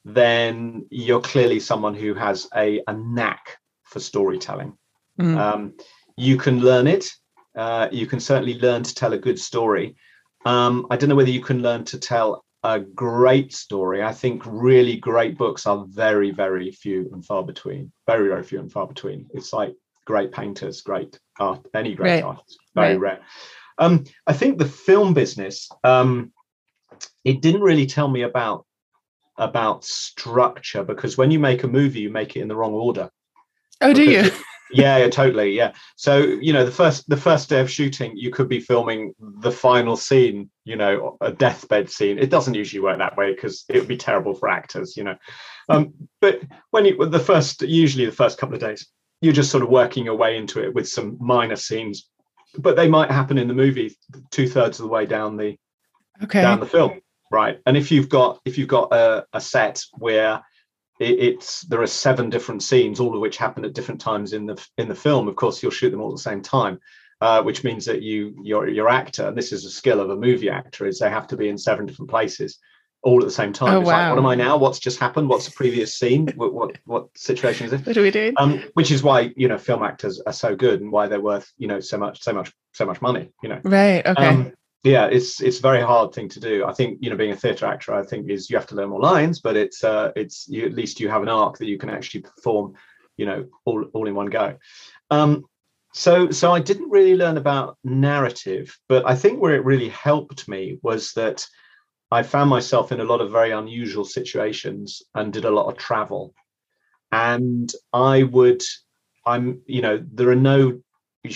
[0.04, 4.76] then you're clearly someone who has a, a knack for storytelling.
[5.18, 5.38] Mm.
[5.38, 5.74] Um,
[6.16, 7.08] you can learn it.
[7.56, 9.96] Uh, you can certainly learn to tell a good story.
[10.44, 14.02] Um, I don't know whether you can learn to tell a great story.
[14.02, 17.92] I think really great books are very, very few and far between.
[18.06, 19.26] Very, very few and far between.
[19.34, 19.74] It's like
[20.06, 22.24] great painters, great art, any great right.
[22.24, 23.18] artist, very right.
[23.18, 23.20] rare.
[23.78, 26.32] Um, I think the film business, um,
[27.24, 28.66] it didn't really tell me about
[29.36, 33.10] about structure because when you make a movie, you make it in the wrong order.
[33.80, 34.30] Oh, do you?
[34.70, 35.50] Yeah, yeah, totally.
[35.50, 35.72] Yeah.
[35.96, 39.52] So, you know, the first the first day of shooting, you could be filming the
[39.52, 42.18] final scene, you know, a deathbed scene.
[42.18, 45.16] It doesn't usually work that way because it would be terrible for actors, you know.
[45.68, 48.86] Um, but when you the first usually the first couple of days,
[49.20, 52.08] you're just sort of working your way into it with some minor scenes.
[52.56, 53.96] But they might happen in the movie
[54.30, 55.56] two thirds of the way down the
[56.22, 56.42] okay.
[56.42, 57.00] down the film.
[57.30, 57.58] Right.
[57.66, 60.42] And if you've got if you've got a, a set where
[61.00, 64.46] it, it's there are seven different scenes, all of which happen at different times in
[64.46, 65.28] the in the film.
[65.28, 66.80] Of course, you'll shoot them all at the same time,
[67.20, 70.16] uh, which means that you your your actor, and this is a skill of a
[70.16, 72.58] movie actor, is they have to be in seven different places
[73.04, 73.74] all at the same time.
[73.74, 73.98] Oh, it's wow.
[73.98, 74.56] like, what am I now?
[74.56, 75.28] What's just happened?
[75.28, 76.28] What's the previous scene?
[76.36, 77.86] what, what what situation is it?
[77.86, 78.34] What are we doing?
[78.38, 81.52] Um, which is why you know film actors are so good and why they're worth
[81.58, 83.30] you know so much so much so much money.
[83.42, 83.60] You know.
[83.62, 84.04] Right.
[84.04, 84.26] Okay.
[84.26, 84.52] Um,
[84.84, 86.64] yeah it's it's a very hard thing to do.
[86.64, 88.90] I think you know being a theatre actor i think is you have to learn
[88.90, 91.78] more lines but it's uh it's you at least you have an arc that you
[91.78, 92.74] can actually perform
[93.16, 94.56] you know all, all in one go.
[95.10, 95.44] Um
[95.96, 100.48] so so i didn't really learn about narrative but i think where it really helped
[100.48, 101.46] me was that
[102.10, 105.78] i found myself in a lot of very unusual situations and did a lot of
[105.78, 106.34] travel.
[107.12, 108.62] And i would
[109.24, 110.80] i'm you know there are no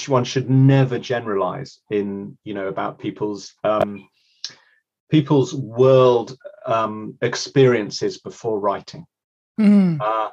[0.08, 4.08] one should never generalize in you know about people's um,
[5.10, 9.06] people's world um, experiences before writing.
[9.58, 10.00] Mm.
[10.00, 10.30] Uh,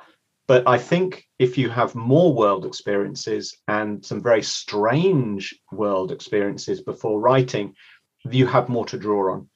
[0.47, 6.81] but I think if you have more world experiences and some very strange world experiences
[6.81, 7.73] before writing,
[8.29, 9.49] you have more to draw on.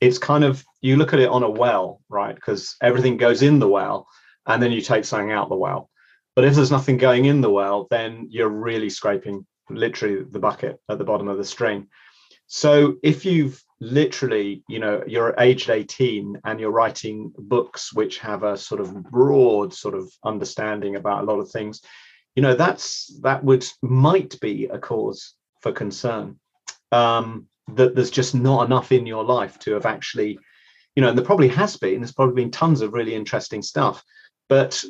[0.00, 2.34] It's kind of you look at it on a well, right?
[2.34, 4.06] Because everything goes in the well,
[4.46, 5.88] and then you take something out the well.
[6.34, 10.80] But if there's nothing going in the well, then you're really scraping literally the bucket
[10.88, 11.86] at the bottom of the string.
[12.46, 18.42] So if you've literally, you know, you're aged 18 and you're writing books which have
[18.42, 21.80] a sort of broad sort of understanding about a lot of things,
[22.34, 26.38] you know, that's that would might be a cause for concern.
[26.92, 30.38] Um, that there's just not enough in your life to have actually,
[30.94, 34.04] you know, and there probably has been, there's probably been tons of really interesting stuff,
[34.48, 34.84] but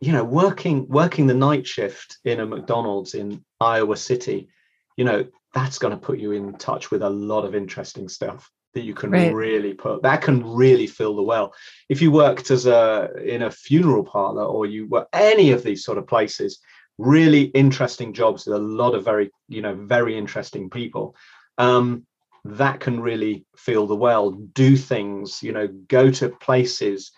[0.00, 4.48] you know, working working the night shift in a McDonald's in Iowa City,
[4.96, 8.50] you know, that's going to put you in touch with a lot of interesting stuff
[8.74, 9.34] that you can right.
[9.34, 11.52] really put that can really fill the well
[11.88, 15.84] if you worked as a in a funeral parlor or you were any of these
[15.84, 16.60] sort of places
[16.98, 21.16] really interesting jobs with a lot of very you know very interesting people
[21.58, 22.06] um,
[22.44, 27.10] that can really feel the well do things you know go to places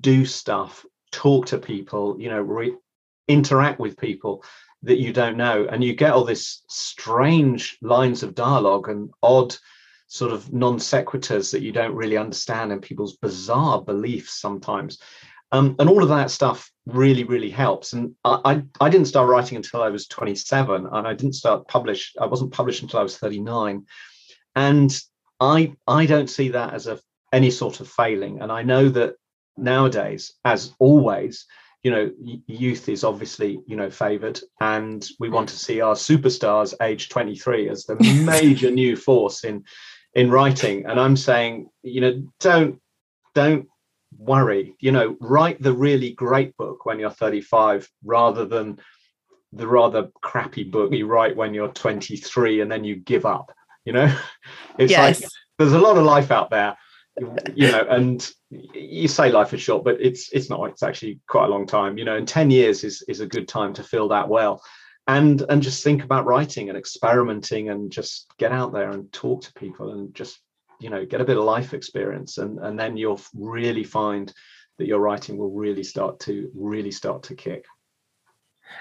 [0.00, 0.84] do stuff
[1.16, 2.76] talk to people you know re-
[3.26, 4.44] interact with people
[4.82, 9.56] that you don't know and you get all this strange lines of dialogue and odd
[10.08, 14.98] sort of non sequiturs that you don't really understand and people's bizarre beliefs sometimes.
[15.52, 17.94] Um, and all of that stuff really really helps.
[17.94, 21.66] And I, I, I didn't start writing until i was 27 and i didn't start
[21.66, 23.86] publish i wasn't published until i was 39
[24.54, 25.00] and
[25.40, 26.98] i i don't see that as a
[27.32, 28.40] any sort of failing.
[28.42, 29.14] And i know that
[29.56, 31.46] nowadays as always
[31.82, 32.10] you know
[32.46, 35.54] youth is obviously you know favored and we want hmm.
[35.54, 37.96] to see our superstars age 23 as the
[38.26, 39.64] major new force in
[40.14, 40.86] in writing.
[40.86, 42.80] And i'm saying you know don't
[43.34, 43.68] don't
[44.18, 44.74] worry.
[44.80, 48.78] You know write the really great book when you're 35 rather than
[49.52, 53.52] the rather crappy book you write when you're 23 and then you give up
[53.86, 54.14] you know?
[54.78, 55.22] It's yes.
[55.22, 56.76] like there's a lot of life out there
[57.54, 60.68] you know and you say life is short but it's it's not.
[60.70, 63.48] It's actually quite a long time you know and 10 years is is a good
[63.48, 64.62] time to fill that well.
[65.08, 69.42] And and just think about writing and experimenting and just get out there and talk
[69.42, 70.40] to people and just
[70.80, 72.38] you know get a bit of life experience.
[72.38, 74.32] And and then you'll really find
[74.78, 77.64] that your writing will really start to really start to kick.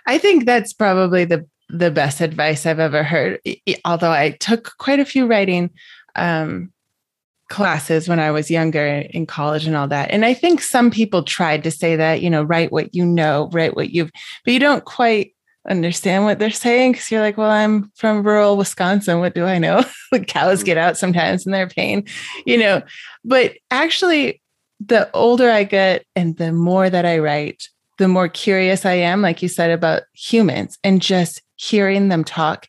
[0.06, 3.40] I think that's probably the the best advice i've ever heard.
[3.86, 5.72] Although i took quite a few writing
[6.16, 6.72] um,
[7.56, 10.12] classes when I was younger in college and all that.
[10.12, 13.50] And I think some people tried to say that, you know, write what you know,
[13.54, 14.12] write what you've,
[14.44, 15.34] but you don't quite
[15.70, 19.20] understand what they're saying because you're like, well, I'm from rural Wisconsin.
[19.20, 19.86] What do I know?
[20.12, 20.66] the cows mm-hmm.
[20.66, 22.06] get out sometimes and they're pain,
[22.46, 22.82] you know.
[23.24, 24.42] But actually,
[24.86, 29.22] the older I get and the more that I write, the more curious I am,
[29.22, 32.68] like you said about humans and just hearing them talk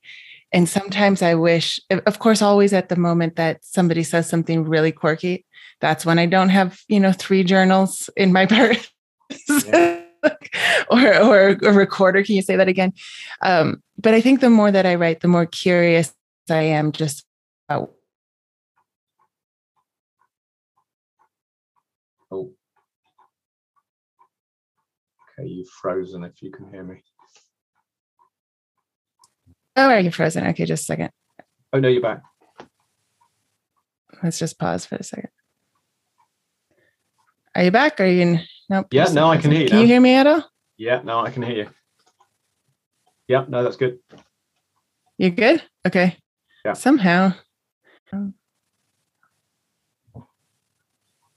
[0.53, 4.93] and sometimes I wish, of course, always at the moment that somebody says something really
[4.93, 5.45] quirky,
[5.81, 8.91] that's when I don't have, you know, three journals in my purse.
[9.67, 10.03] Yeah.
[10.91, 12.23] or, or a recorder.
[12.23, 12.93] Can you say that again?
[13.43, 16.13] Um, but I think the more that I write, the more curious
[16.49, 17.25] I am just
[17.69, 17.93] about.
[22.31, 22.53] Oh.
[25.39, 27.03] Okay, you've frozen if you can hear me.
[29.77, 30.47] Oh, are you frozen?
[30.49, 31.11] Okay, just a second.
[31.73, 32.23] Oh no, you're back.
[34.23, 35.29] Let's just pause for a second.
[37.55, 38.01] Are you back?
[38.01, 38.41] Are you in?
[38.71, 38.89] Nope.
[38.91, 39.69] Yeah, no, I can hear you.
[39.69, 39.83] Can now.
[39.83, 40.45] you hear me at all?
[40.79, 41.69] Yeah, no, I can hear you.
[43.29, 43.99] Yeah, no, that's good.
[45.19, 45.63] You're good?
[45.87, 46.17] Okay.
[46.65, 46.75] Yeah.
[46.75, 47.33] Somehow.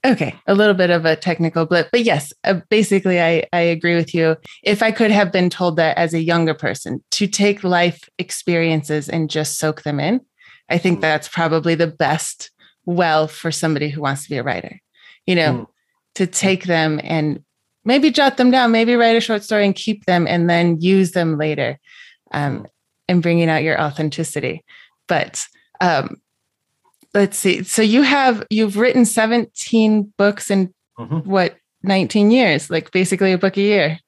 [0.04, 3.96] Okay, a little bit of a technical blip, but yes, uh, basically, I, I agree
[3.96, 4.36] with you.
[4.62, 9.10] If I could have been told that as a younger person to take life experiences
[9.10, 10.22] and just soak them in,
[10.70, 11.00] I think mm.
[11.02, 12.50] that's probably the best
[12.86, 14.80] well for somebody who wants to be a writer.
[15.26, 15.66] You know, mm.
[16.14, 17.44] to take them and
[17.84, 21.12] maybe jot them down, maybe write a short story and keep them and then use
[21.12, 21.78] them later
[22.32, 22.66] um, mm.
[23.06, 24.64] and bringing out your authenticity.
[25.08, 25.44] But
[25.82, 26.16] um,
[27.14, 27.62] let's see.
[27.62, 31.28] So you have you've written 17 books in mm-hmm.
[31.28, 33.98] what 19 years, like basically a book a year.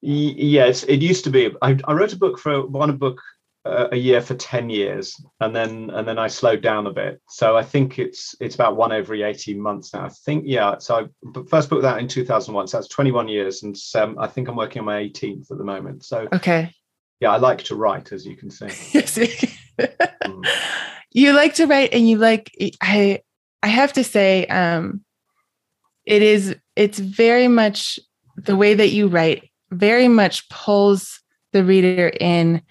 [0.00, 1.54] Yes, it used to be.
[1.62, 3.20] I, I wrote a book for one book
[3.64, 7.20] uh, a year for 10 years and then and then I slowed down a bit.
[7.28, 10.06] So I think it's it's about one every 18 months now.
[10.06, 10.78] I think yeah.
[10.78, 12.66] So I first book that in 2001.
[12.66, 15.64] So that's 21 years and um, I think I'm working on my 18th at the
[15.64, 16.04] moment.
[16.04, 16.74] So okay.
[17.20, 18.66] Yeah, I like to write as you can see.
[18.92, 19.16] yes.
[19.16, 20.44] mm
[21.12, 22.50] you like to write and you like
[22.80, 23.20] i
[23.62, 25.02] i have to say um
[26.04, 27.98] it is it's very much
[28.36, 31.20] the way that you write very much pulls
[31.52, 32.62] the reader in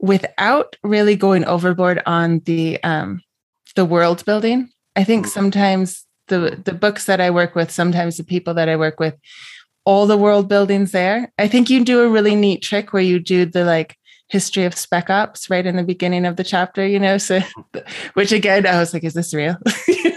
[0.00, 3.20] without really going overboard on the um
[3.74, 5.32] the world building i think mm-hmm.
[5.32, 9.14] sometimes the the books that i work with sometimes the people that i work with
[9.84, 13.18] all the world buildings there i think you do a really neat trick where you
[13.18, 13.96] do the like
[14.28, 17.18] history of spec ops right in the beginning of the chapter, you know.
[17.18, 17.78] So, mm-hmm.
[18.14, 19.54] which again, I was like, is this real?
[19.54, 20.16] Mm-hmm.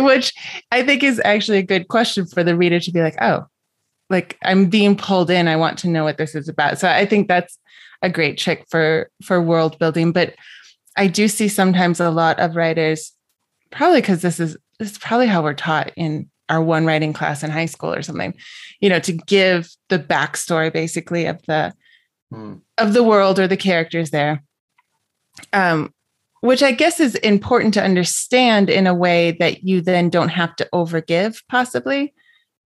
[0.04, 0.32] which
[0.72, 3.46] I think is actually a good question for the reader to be like, oh,
[4.08, 5.48] like I'm being pulled in.
[5.48, 6.78] I want to know what this is about.
[6.78, 7.58] So I think that's
[8.02, 10.12] a great trick for for world building.
[10.12, 10.34] But
[10.96, 13.12] I do see sometimes a lot of writers,
[13.70, 17.44] probably because this is this is probably how we're taught in our one writing class
[17.44, 18.34] in high school or something,
[18.80, 21.72] you know, to give the backstory basically of the
[22.32, 22.54] hmm.
[22.78, 24.42] of the world or the characters there.
[25.52, 25.94] Um,
[26.40, 30.56] which I guess is important to understand in a way that you then don't have
[30.56, 32.14] to overgive, possibly.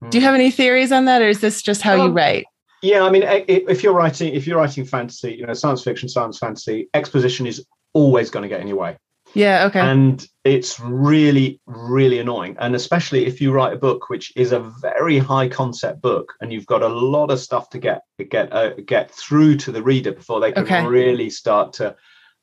[0.01, 0.11] Hmm.
[0.11, 0.27] Do you hmm.
[0.27, 2.47] have any theories on that, or is this just how um, you write?
[2.83, 6.39] Yeah, I mean, if you're writing, if you're writing fantasy, you know, science fiction, science
[6.39, 8.99] fantasy, exposition is always going to get in your way.
[9.35, 9.67] Yeah.
[9.67, 9.81] Okay.
[9.81, 14.61] And it's really, really annoying, and especially if you write a book which is a
[14.81, 18.75] very high concept book, and you've got a lot of stuff to get get uh,
[18.87, 20.87] get through to the reader before they can okay.
[20.87, 21.97] really start to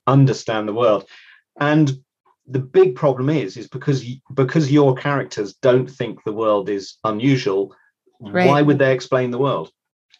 [0.08, 1.06] understand the world.
[1.60, 1.92] And
[2.48, 7.76] the big problem is, is because because your characters don't think the world is unusual.
[8.20, 8.48] Right.
[8.48, 9.72] Why would they explain the world?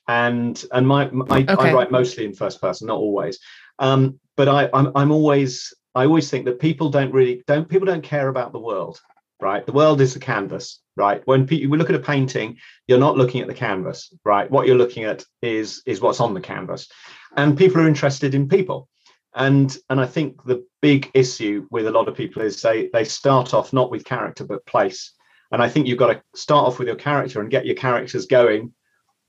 [0.08, 1.54] and and my, my okay.
[1.54, 3.40] I write mostly in first person, not always.
[3.80, 7.86] Um, but I, I'm I'm always I always think that people don't really don't people
[7.86, 9.02] don't care about the world,
[9.40, 9.66] right?
[9.66, 11.22] The world is the canvas, right?
[11.26, 14.50] When people we look at a painting, you're not looking at the canvas, right?
[14.50, 16.88] What you're looking at is is what's on the canvas,
[17.36, 18.88] and people are interested in people,
[19.36, 23.04] and and I think the big issue with a lot of people is they they
[23.04, 25.14] start off not with character but place,
[25.52, 28.26] and I think you've got to start off with your character and get your characters
[28.26, 28.74] going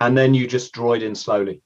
[0.02, 1.62] and then you just draw it in slowly.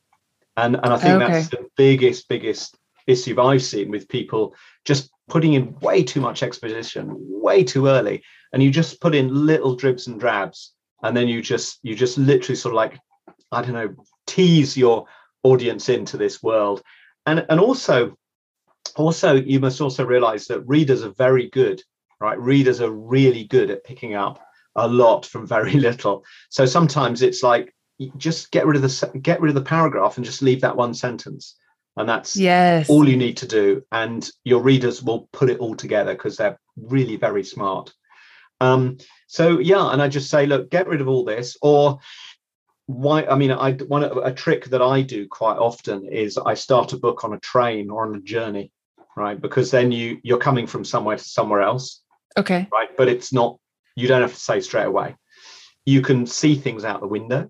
[0.57, 1.33] And and I think okay.
[1.33, 2.77] that's the biggest biggest
[3.07, 4.55] issue I've seen with people
[4.85, 9.47] just putting in way too much exposition way too early, and you just put in
[9.47, 12.99] little dribs and drabs, and then you just you just literally sort of like
[13.53, 13.95] I don't know
[14.27, 15.07] tease your
[15.43, 16.83] audience into this world,
[17.27, 18.17] and and also
[18.97, 21.83] also you must also realize that readers are very good
[22.21, 22.39] right?
[22.39, 24.41] Readers are really good at picking up
[24.75, 26.25] a lot from very little.
[26.51, 27.75] So sometimes it's like
[28.17, 30.93] just get rid of the get rid of the paragraph and just leave that one
[30.93, 31.57] sentence
[31.97, 32.89] and that's yes.
[32.91, 33.83] all you need to do.
[33.93, 37.93] And your readers will put it all together because they're really very smart.
[38.61, 41.57] Um so yeah and i just say look get rid of all this.
[41.61, 41.99] Or
[42.87, 46.93] why i mean i one a trick that i do quite often is i start
[46.93, 48.71] a book on a train or on a journey
[49.17, 49.41] right?
[49.41, 52.03] Because then you you're coming from somewhere to somewhere else.
[52.37, 52.69] Okay.
[52.71, 52.95] Right?
[52.97, 53.59] But it's not
[53.97, 55.17] you don't have to say straight away.
[55.87, 57.49] You can see things out the window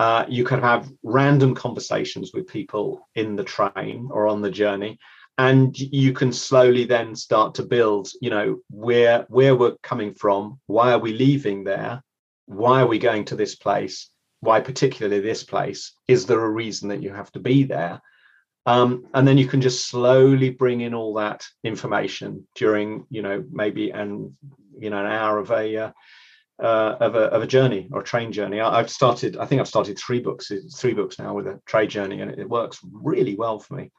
[0.00, 4.98] uh, you can have random conversations with people in the train or on the journey
[5.38, 10.58] and you can slowly then start to build you know where where we're coming from
[10.66, 12.02] why are we leaving there
[12.46, 16.88] why are we going to this place why particularly this place is there a reason
[16.88, 18.00] that you have to be there?
[18.66, 23.44] Um, and then you can just slowly bring in all that information during you know
[23.50, 24.36] maybe an
[24.78, 25.92] you know an hour of a uh,
[26.62, 28.60] uh, of, a, of a journey or a train journey.
[28.60, 31.90] I, have started, I think I've started three books, three books now with a trade
[31.90, 33.90] journey, and it, it works really well for me.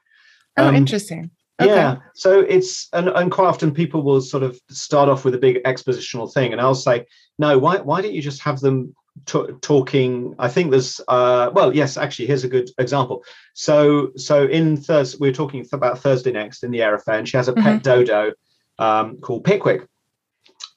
[0.56, 1.30] Oh, um, interesting.
[1.60, 1.74] Okay.
[1.74, 1.96] Yeah.
[2.14, 5.62] So it's and, and quite often people will sort of start off with a big
[5.64, 7.06] expositional thing, and I'll say,
[7.38, 8.94] no, why why don't you just have them
[9.26, 10.34] t- talking?
[10.38, 13.22] I think there's uh, well, yes, actually, here's a good example.
[13.54, 17.28] So so in Thursday, we are talking about Thursday next in the Eyre affair, and
[17.28, 18.04] she has a pet mm-hmm.
[18.04, 18.32] dodo
[18.78, 19.86] um, called Pickwick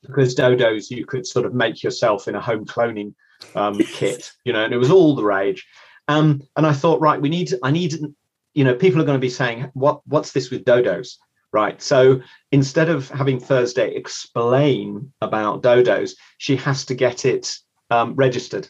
[0.06, 3.14] because dodos you could sort of make yourself in a home cloning
[3.56, 5.66] um, kit, you know, and it was all the rage.
[6.08, 7.96] Um, and I thought, right, we need, I need,
[8.54, 11.18] you know, people are going to be saying, what, what's this with dodos?
[11.52, 11.82] Right.
[11.82, 17.58] So instead of having Thursday explain about dodos, she has to get it
[17.90, 18.70] um, registered.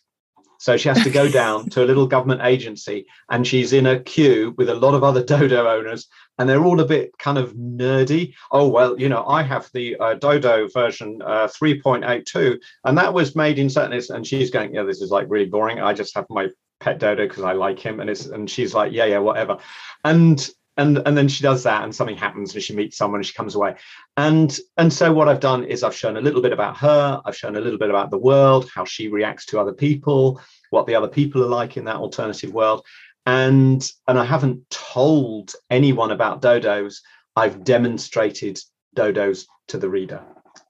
[0.66, 3.99] So she has to go down to a little government agency and she's in a
[3.99, 6.07] queue with a lot of other dodo owners
[6.39, 8.34] and they're all a bit kind of nerdy.
[8.51, 13.36] Oh, well, you know, I have the uh, Dodo version uh, 3.82, and that was
[13.36, 14.01] made in certain.
[14.09, 15.80] And she's going, yeah, this is like really boring.
[15.82, 16.47] I just have my
[16.80, 19.59] pet Dodo because I like him, and it's and she's like, yeah, yeah, whatever,
[20.03, 23.26] and and and then she does that, and something happens, and she meets someone, and
[23.26, 23.76] she comes away,
[24.17, 27.36] and and so what I've done is I've shown a little bit about her, I've
[27.36, 30.95] shown a little bit about the world, how she reacts to other people, what the
[30.95, 32.86] other people are like in that alternative world,
[33.26, 36.97] and and I haven't told anyone about dodos.
[37.36, 38.59] I've demonstrated
[38.95, 40.21] dodos to the reader.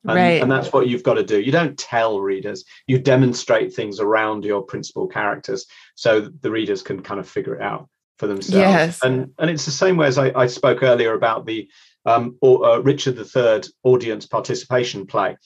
[0.03, 0.41] And, right.
[0.41, 1.39] and that's what you've got to do.
[1.39, 7.01] You don't tell readers, you demonstrate things around your principal characters so the readers can
[7.01, 7.87] kind of figure it out
[8.17, 8.55] for themselves.
[8.55, 8.99] Yes.
[9.03, 11.69] And and it's the same way as I, I spoke earlier about the
[12.05, 15.37] um, or, uh, Richard III audience participation play.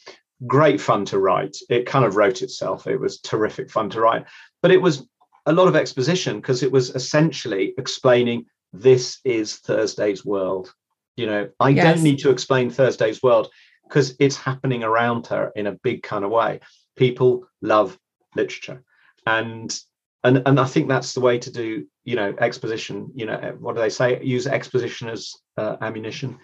[0.46, 1.58] Great fun to write.
[1.70, 2.88] It kind of wrote itself.
[2.88, 4.26] It was terrific fun to write,
[4.62, 5.06] but it was
[5.46, 10.74] a lot of exposition because it was essentially explaining this is Thursday's world.
[11.16, 11.84] You know, I yes.
[11.84, 13.50] don't need to explain Thursday's world
[13.84, 16.60] because it's happening around her in a big kind of way.
[16.96, 17.98] People love
[18.36, 18.84] literature.
[19.26, 19.78] And
[20.24, 23.12] and and I think that's the way to do, you know, exposition.
[23.16, 24.22] You know, what do they say?
[24.24, 26.38] Use exposition as uh, ammunition.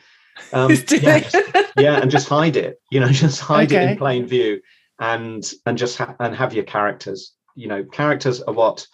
[0.54, 2.82] Um, yeah, just, yeah, and just hide it.
[2.92, 3.86] You know, just hide okay.
[3.86, 4.62] it in plain view
[5.00, 8.86] and and just ha- and have your characters you know characters are what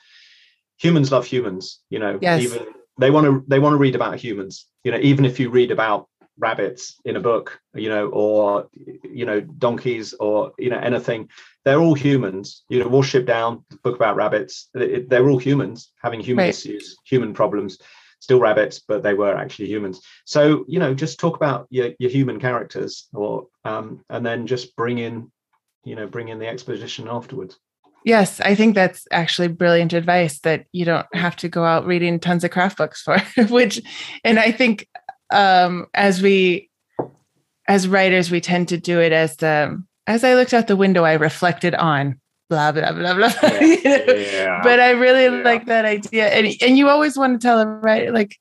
[0.77, 2.41] humans love humans you know yes.
[2.41, 2.65] even
[2.99, 5.71] they want to they want to read about humans you know even if you read
[5.71, 6.07] about
[6.37, 8.67] rabbits in a book you know or
[9.03, 11.29] you know donkeys or you know anything.
[11.63, 12.63] They're all humans.
[12.69, 16.49] You know Watership Down the book about rabbits they're all humans having human right.
[16.49, 17.77] issues human problems
[18.19, 20.01] still rabbits but they were actually humans.
[20.25, 24.75] So you know just talk about your, your human characters or um and then just
[24.75, 25.31] bring in
[25.83, 27.57] you know bring in the exposition afterwards.
[28.03, 32.19] Yes, I think that's actually brilliant advice that you don't have to go out reading
[32.19, 33.19] tons of craft books for,
[33.49, 33.81] which,
[34.23, 34.87] and I think
[35.31, 36.69] um, as we,
[37.67, 41.03] as writers, we tend to do it as the, as I looked out the window,
[41.03, 42.19] I reflected on
[42.49, 43.33] blah, blah, blah, blah.
[43.43, 44.13] Yeah, you know?
[44.13, 45.43] yeah, but I really yeah.
[45.43, 46.27] like that idea.
[46.27, 48.13] And, and you always want to tell them, right?
[48.13, 48.37] Like,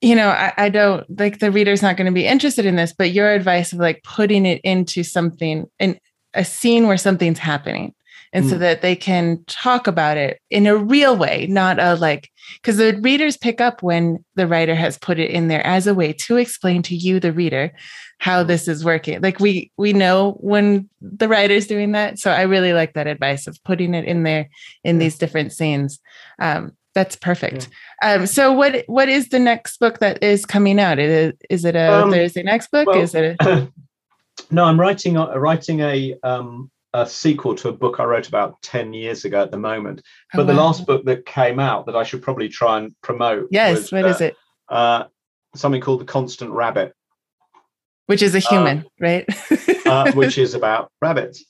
[0.00, 2.94] you know, I, I don't like the reader's not going to be interested in this,
[2.96, 5.98] but your advice of like putting it into something in
[6.34, 7.94] a scene where something's happening
[8.32, 8.50] and mm.
[8.50, 12.76] so that they can talk about it in a real way, not a like, because
[12.76, 16.12] the readers pick up when the writer has put it in there as a way
[16.12, 17.72] to explain to you, the reader,
[18.18, 19.20] how this is working.
[19.20, 22.18] Like we we know when the writer's doing that.
[22.18, 24.48] So I really like that advice of putting it in there
[24.84, 25.98] in these different scenes.
[26.38, 27.68] Um, that's perfect.
[28.02, 28.14] Yeah.
[28.14, 30.98] Um, so what what is the next book that is coming out?
[30.98, 32.86] Is, is it a um, Thursday next book?
[32.86, 33.36] Well, is it?
[33.40, 33.68] A-
[34.50, 38.60] no, I'm writing a, writing a um, a sequel to a book I wrote about
[38.62, 40.02] 10 years ago at the moment.
[40.34, 40.52] Oh, but wow.
[40.52, 43.48] the last book that came out that I should probably try and promote.
[43.50, 44.36] Yes, was, what uh, is it?
[44.68, 45.04] Uh,
[45.54, 46.94] something called The Constant Rabbit.
[48.06, 49.86] Which is a human, uh, right?
[49.86, 51.44] uh, which is about rabbits.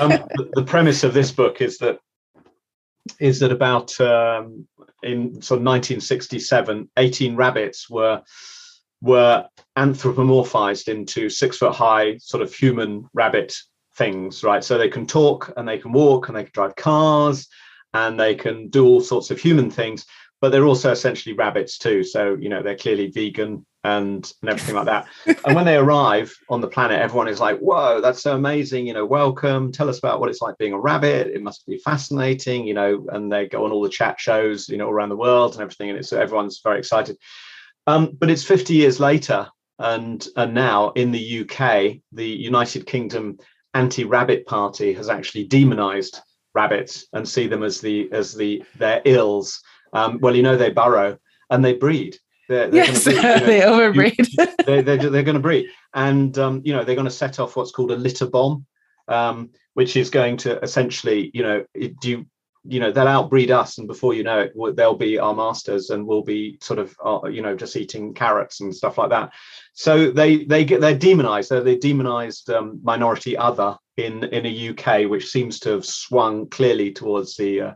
[0.00, 2.00] Um, the, the, premise of this book is that
[3.20, 4.66] is that about um,
[5.04, 8.22] in sort of 1967, 18 rabbits were
[9.00, 9.46] were
[9.78, 13.54] anthropomorphized into six foot high sort of human rabbit
[13.96, 14.62] things, right?
[14.62, 17.48] So they can talk and they can walk and they can drive cars
[17.92, 20.06] and they can do all sorts of human things,
[20.40, 22.02] but they're also essentially rabbits too.
[22.02, 25.06] So, you know, they're clearly vegan and, and everything like that.
[25.44, 28.86] and when they arrive on the planet, everyone is like, whoa, that's so amazing.
[28.86, 29.70] You know, welcome.
[29.70, 31.28] Tell us about what it's like being a rabbit.
[31.28, 34.76] It must be fascinating, you know, and they go on all the chat shows, you
[34.76, 35.90] know, around the world and everything.
[35.90, 37.16] And it's everyone's very excited.
[37.86, 43.38] Um, but it's 50 years later and and now in the UK, the United Kingdom
[43.74, 46.20] anti-rabbit party has actually demonized
[46.54, 49.60] rabbits and see them as the as the their ills.
[49.92, 51.18] Um, well, you know they burrow
[51.50, 52.16] and they breed.
[52.48, 54.14] They're, they're yes, breed, you know, they overbreed.
[54.38, 57.38] You, they're, they're, they're going to breed, and um, you know they're going to set
[57.38, 58.66] off what's called a litter bomb,
[59.08, 61.64] um, which is going to essentially, you know,
[62.00, 62.26] do you
[62.66, 66.06] you know they'll outbreed us and before you know it they'll be our masters and
[66.06, 69.32] we'll be sort of uh, you know just eating carrots and stuff like that.
[69.74, 71.50] So they they get they're demonized.
[71.50, 76.48] They're the demonized um, minority other in in a uk which seems to have swung
[76.48, 77.72] clearly towards the uh,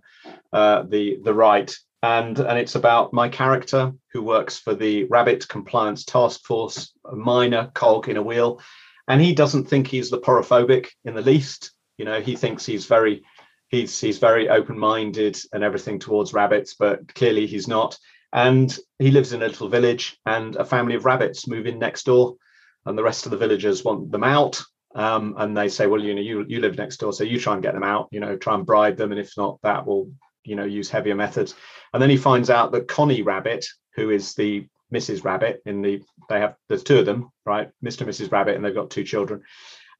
[0.53, 1.75] uh, the the right.
[2.03, 7.15] And and it's about my character who works for the rabbit compliance task force a
[7.15, 8.61] minor cog in a wheel.
[9.09, 11.73] And he doesn't think he's leporophobic in the least.
[11.99, 13.25] You know he thinks he's very
[13.69, 17.99] he's he's very open-minded and everything towards rabbits, but clearly he's not.
[18.33, 22.05] And he lives in a little village, and a family of rabbits move in next
[22.05, 22.37] door,
[22.85, 24.63] and the rest of the villagers want them out.
[24.95, 27.55] Um, and they say, well, you know, you you live next door, so you try
[27.55, 28.09] and get them out.
[28.11, 30.11] You know, try and bribe them, and if not, that will
[30.45, 31.55] you know use heavier methods.
[31.93, 35.25] And then he finds out that Connie Rabbit, who is the Mrs.
[35.25, 37.71] Rabbit in the they have there's two of them, right?
[37.85, 38.03] Mr.
[38.03, 38.33] and Mrs.
[38.33, 39.43] Rabbit, and they've got two children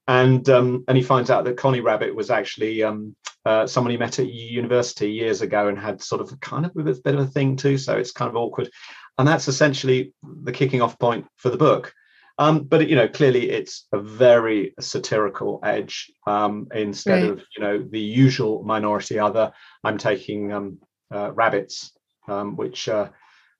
[0.09, 3.97] and um, and he finds out that Connie Rabbit was actually um, uh, someone he
[3.97, 7.19] met at university years ago and had sort of a kind of a bit of
[7.19, 7.77] a thing too.
[7.77, 8.71] So it's kind of awkward,
[9.19, 11.93] and that's essentially the kicking off point for the book.
[12.39, 17.31] Um, but you know, clearly it's a very satirical edge um, instead right.
[17.31, 19.51] of you know the usual minority other.
[19.83, 20.79] I'm taking um,
[21.13, 21.95] uh, rabbits,
[22.27, 23.09] um, which uh,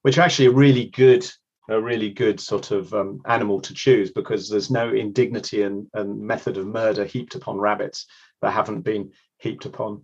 [0.02, 1.30] which are actually a really good
[1.70, 6.20] a really good sort of um, animal to choose because there's no indignity and, and
[6.20, 8.06] method of murder heaped upon rabbits
[8.42, 10.02] that haven't been heaped upon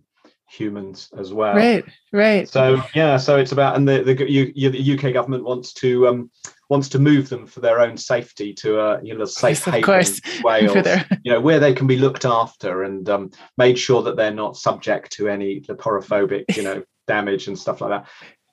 [0.48, 1.54] humans as well.
[1.54, 2.48] Right, right.
[2.48, 6.30] So yeah, so it's about and the the, U, the UK government wants to um,
[6.68, 10.42] wants to move them for their own safety to a you know safe yes, haven
[10.44, 11.06] Wales, their...
[11.24, 14.56] you know where they can be looked after and um, made sure that they're not
[14.56, 18.08] subject to any leporophobic you know damage and stuff like that.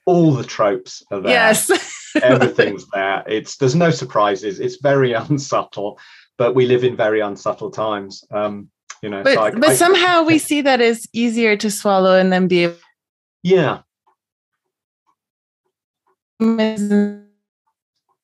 [0.06, 1.32] All the tropes are there.
[1.32, 1.72] Yes.
[2.22, 3.24] everything's there.
[3.28, 4.60] It's there's no surprises.
[4.60, 6.00] It's very unsubtle
[6.38, 8.24] but we live in very unsubtle times.
[8.32, 8.70] Um
[9.02, 11.70] you know but, so I, but I, somehow I, we see that as easier to
[11.70, 12.74] swallow and then be
[13.44, 13.80] yeah.
[16.40, 17.28] You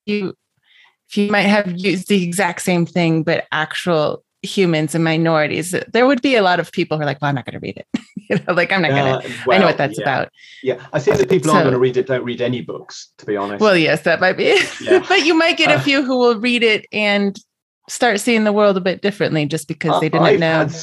[0.05, 6.07] if you might have used the exact same thing but actual humans and minorities, there
[6.07, 7.77] would be a lot of people who are like, well, I'm not going to read
[7.77, 7.87] it.
[8.29, 10.03] you know, like I'm not going to, well, I know what that's yeah.
[10.03, 10.29] about.
[10.63, 10.85] Yeah.
[10.93, 13.25] I think that people so, aren't going to read it, don't read any books, to
[13.25, 13.61] be honest.
[13.61, 15.03] Well, yes, that might be yeah.
[15.09, 17.37] but you might get a uh, few who will read it and
[17.89, 20.59] start seeing the world a bit differently just because they didn't I've know.
[20.59, 20.75] Had,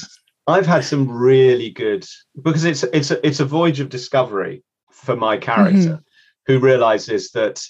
[0.46, 2.06] I've had some really good,
[2.42, 6.52] because it's, it's, a, it's a voyage of discovery for my character mm-hmm.
[6.52, 7.62] who realizes that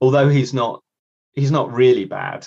[0.00, 0.82] although he's not,
[1.32, 2.46] he's not really bad,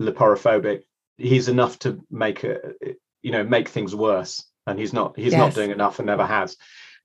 [0.00, 0.82] leporophobic,
[1.18, 2.58] he's enough to make a
[3.22, 5.38] you know make things worse and he's not he's yes.
[5.38, 6.56] not doing enough and never has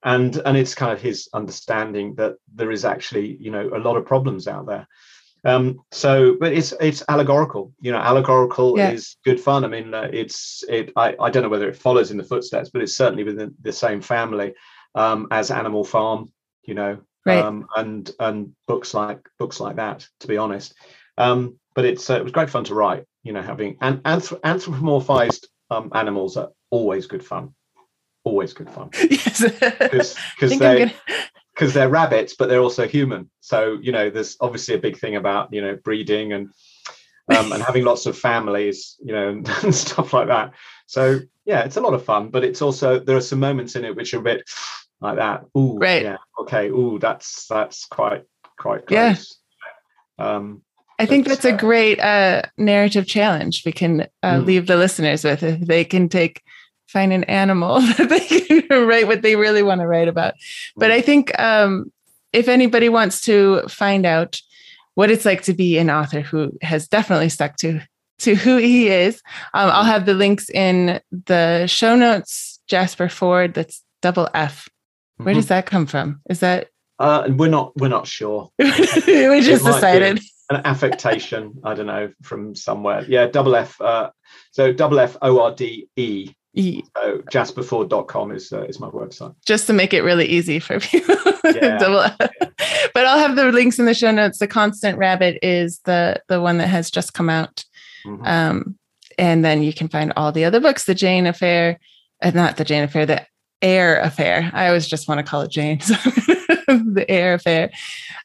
[0.03, 3.97] and and it's kind of his understanding that there is actually you know a lot
[3.97, 4.87] of problems out there
[5.45, 8.91] um so but it's it's allegorical you know allegorical yeah.
[8.91, 12.11] is good fun i mean uh, it's it I, I don't know whether it follows
[12.11, 14.53] in the footsteps but it's certainly within the same family
[14.95, 16.31] um as animal farm
[16.63, 17.43] you know right.
[17.43, 20.75] um and and books like books like that to be honest
[21.17, 24.41] um but it's uh, it was great fun to write you know having and anthrop-
[24.41, 27.53] anthropomorphized um, animals are always good fun.
[28.23, 28.89] Always good fun.
[29.09, 30.15] Yes.
[30.35, 30.93] Because they
[31.53, 33.29] because they're rabbits but they're also human.
[33.41, 36.49] So you know there's obviously a big thing about you know breeding and
[37.35, 40.53] um, and having lots of families you know and, and stuff like that.
[40.85, 43.85] So yeah it's a lot of fun but it's also there are some moments in
[43.85, 44.43] it which are a bit
[45.01, 45.43] like that.
[45.57, 46.03] Ooh, right.
[46.03, 48.23] yeah okay Ooh, that's that's quite
[48.57, 49.37] quite close.
[50.19, 50.61] yeah um
[50.99, 54.45] I think that's a great uh, narrative challenge we can uh, mm.
[54.45, 56.41] leave the listeners with if they can take
[56.87, 60.35] find an animal that they can write what they really want to write about.
[60.75, 60.93] But mm.
[60.93, 61.91] I think um,
[62.31, 64.39] if anybody wants to find out
[64.95, 67.81] what it's like to be an author who has definitely stuck to
[68.19, 69.21] to who he is,
[69.53, 72.59] um, I'll have the links in the show notes.
[72.67, 74.69] Jasper Fforde, that's double F.
[75.17, 75.39] Where mm-hmm.
[75.39, 76.21] does that come from?
[76.29, 76.69] Is that?
[76.99, 77.75] Uh, we're not.
[77.75, 78.51] We're not sure.
[78.59, 80.21] we just decided.
[80.49, 81.59] An affectation.
[81.63, 83.05] I don't know from somewhere.
[83.07, 83.79] Yeah, double F.
[83.79, 84.09] Uh,
[84.51, 86.33] so double F O R D E.
[86.55, 86.83] E.
[86.95, 89.35] So jasperfforde.com is uh, is my website.
[89.45, 91.15] Just to make it really easy for people.
[91.43, 92.15] Yeah.
[92.93, 94.39] But I'll have the links in the show notes.
[94.39, 97.65] The Constant Rabbit is the the one that has just come out.
[98.05, 98.25] Mm-hmm.
[98.25, 98.79] Um,
[99.17, 101.79] and then you can find all the other books, the Jane Affair,
[102.21, 103.25] uh, not the Jane Affair, the
[103.63, 104.51] Eyre Affair.
[104.53, 105.79] I always just want to call it Jane.
[106.67, 107.71] the Eyre Affair.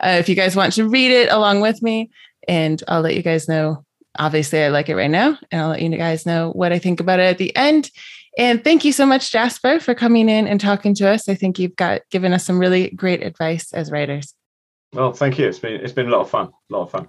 [0.01, 2.11] Uh, if you guys want to read it along with me,
[2.47, 3.85] and I'll let you guys know.
[4.19, 6.99] Obviously, I like it right now, and I'll let you guys know what I think
[6.99, 7.91] about it at the end.
[8.37, 11.29] And thank you so much, Jasper, for coming in and talking to us.
[11.29, 14.35] I think you've got given us some really great advice as writers.
[14.93, 15.47] Well, thank you.
[15.47, 16.47] It's been it's been a lot of fun.
[16.47, 17.09] A lot of fun.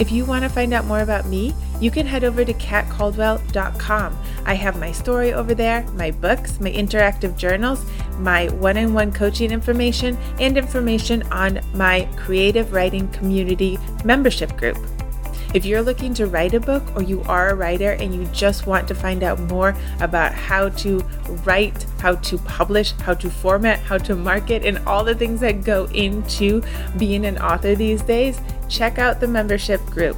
[0.00, 4.18] If you want to find out more about me, you can head over to katcaldwell.com.
[4.46, 7.84] I have my story over there, my books, my interactive journals,
[8.18, 14.78] my one on one coaching information, and information on my creative writing community membership group.
[15.52, 18.66] If you're looking to write a book or you are a writer and you just
[18.66, 21.00] want to find out more about how to
[21.44, 25.64] write, how to publish, how to format, how to market, and all the things that
[25.64, 26.62] go into
[26.96, 28.40] being an author these days,
[28.70, 30.16] check out the membership group.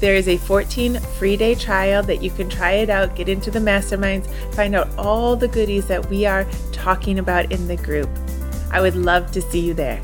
[0.00, 3.50] There is a 14 free day trial that you can try it out, get into
[3.50, 8.08] the masterminds, find out all the goodies that we are talking about in the group.
[8.70, 10.00] I would love to see you there.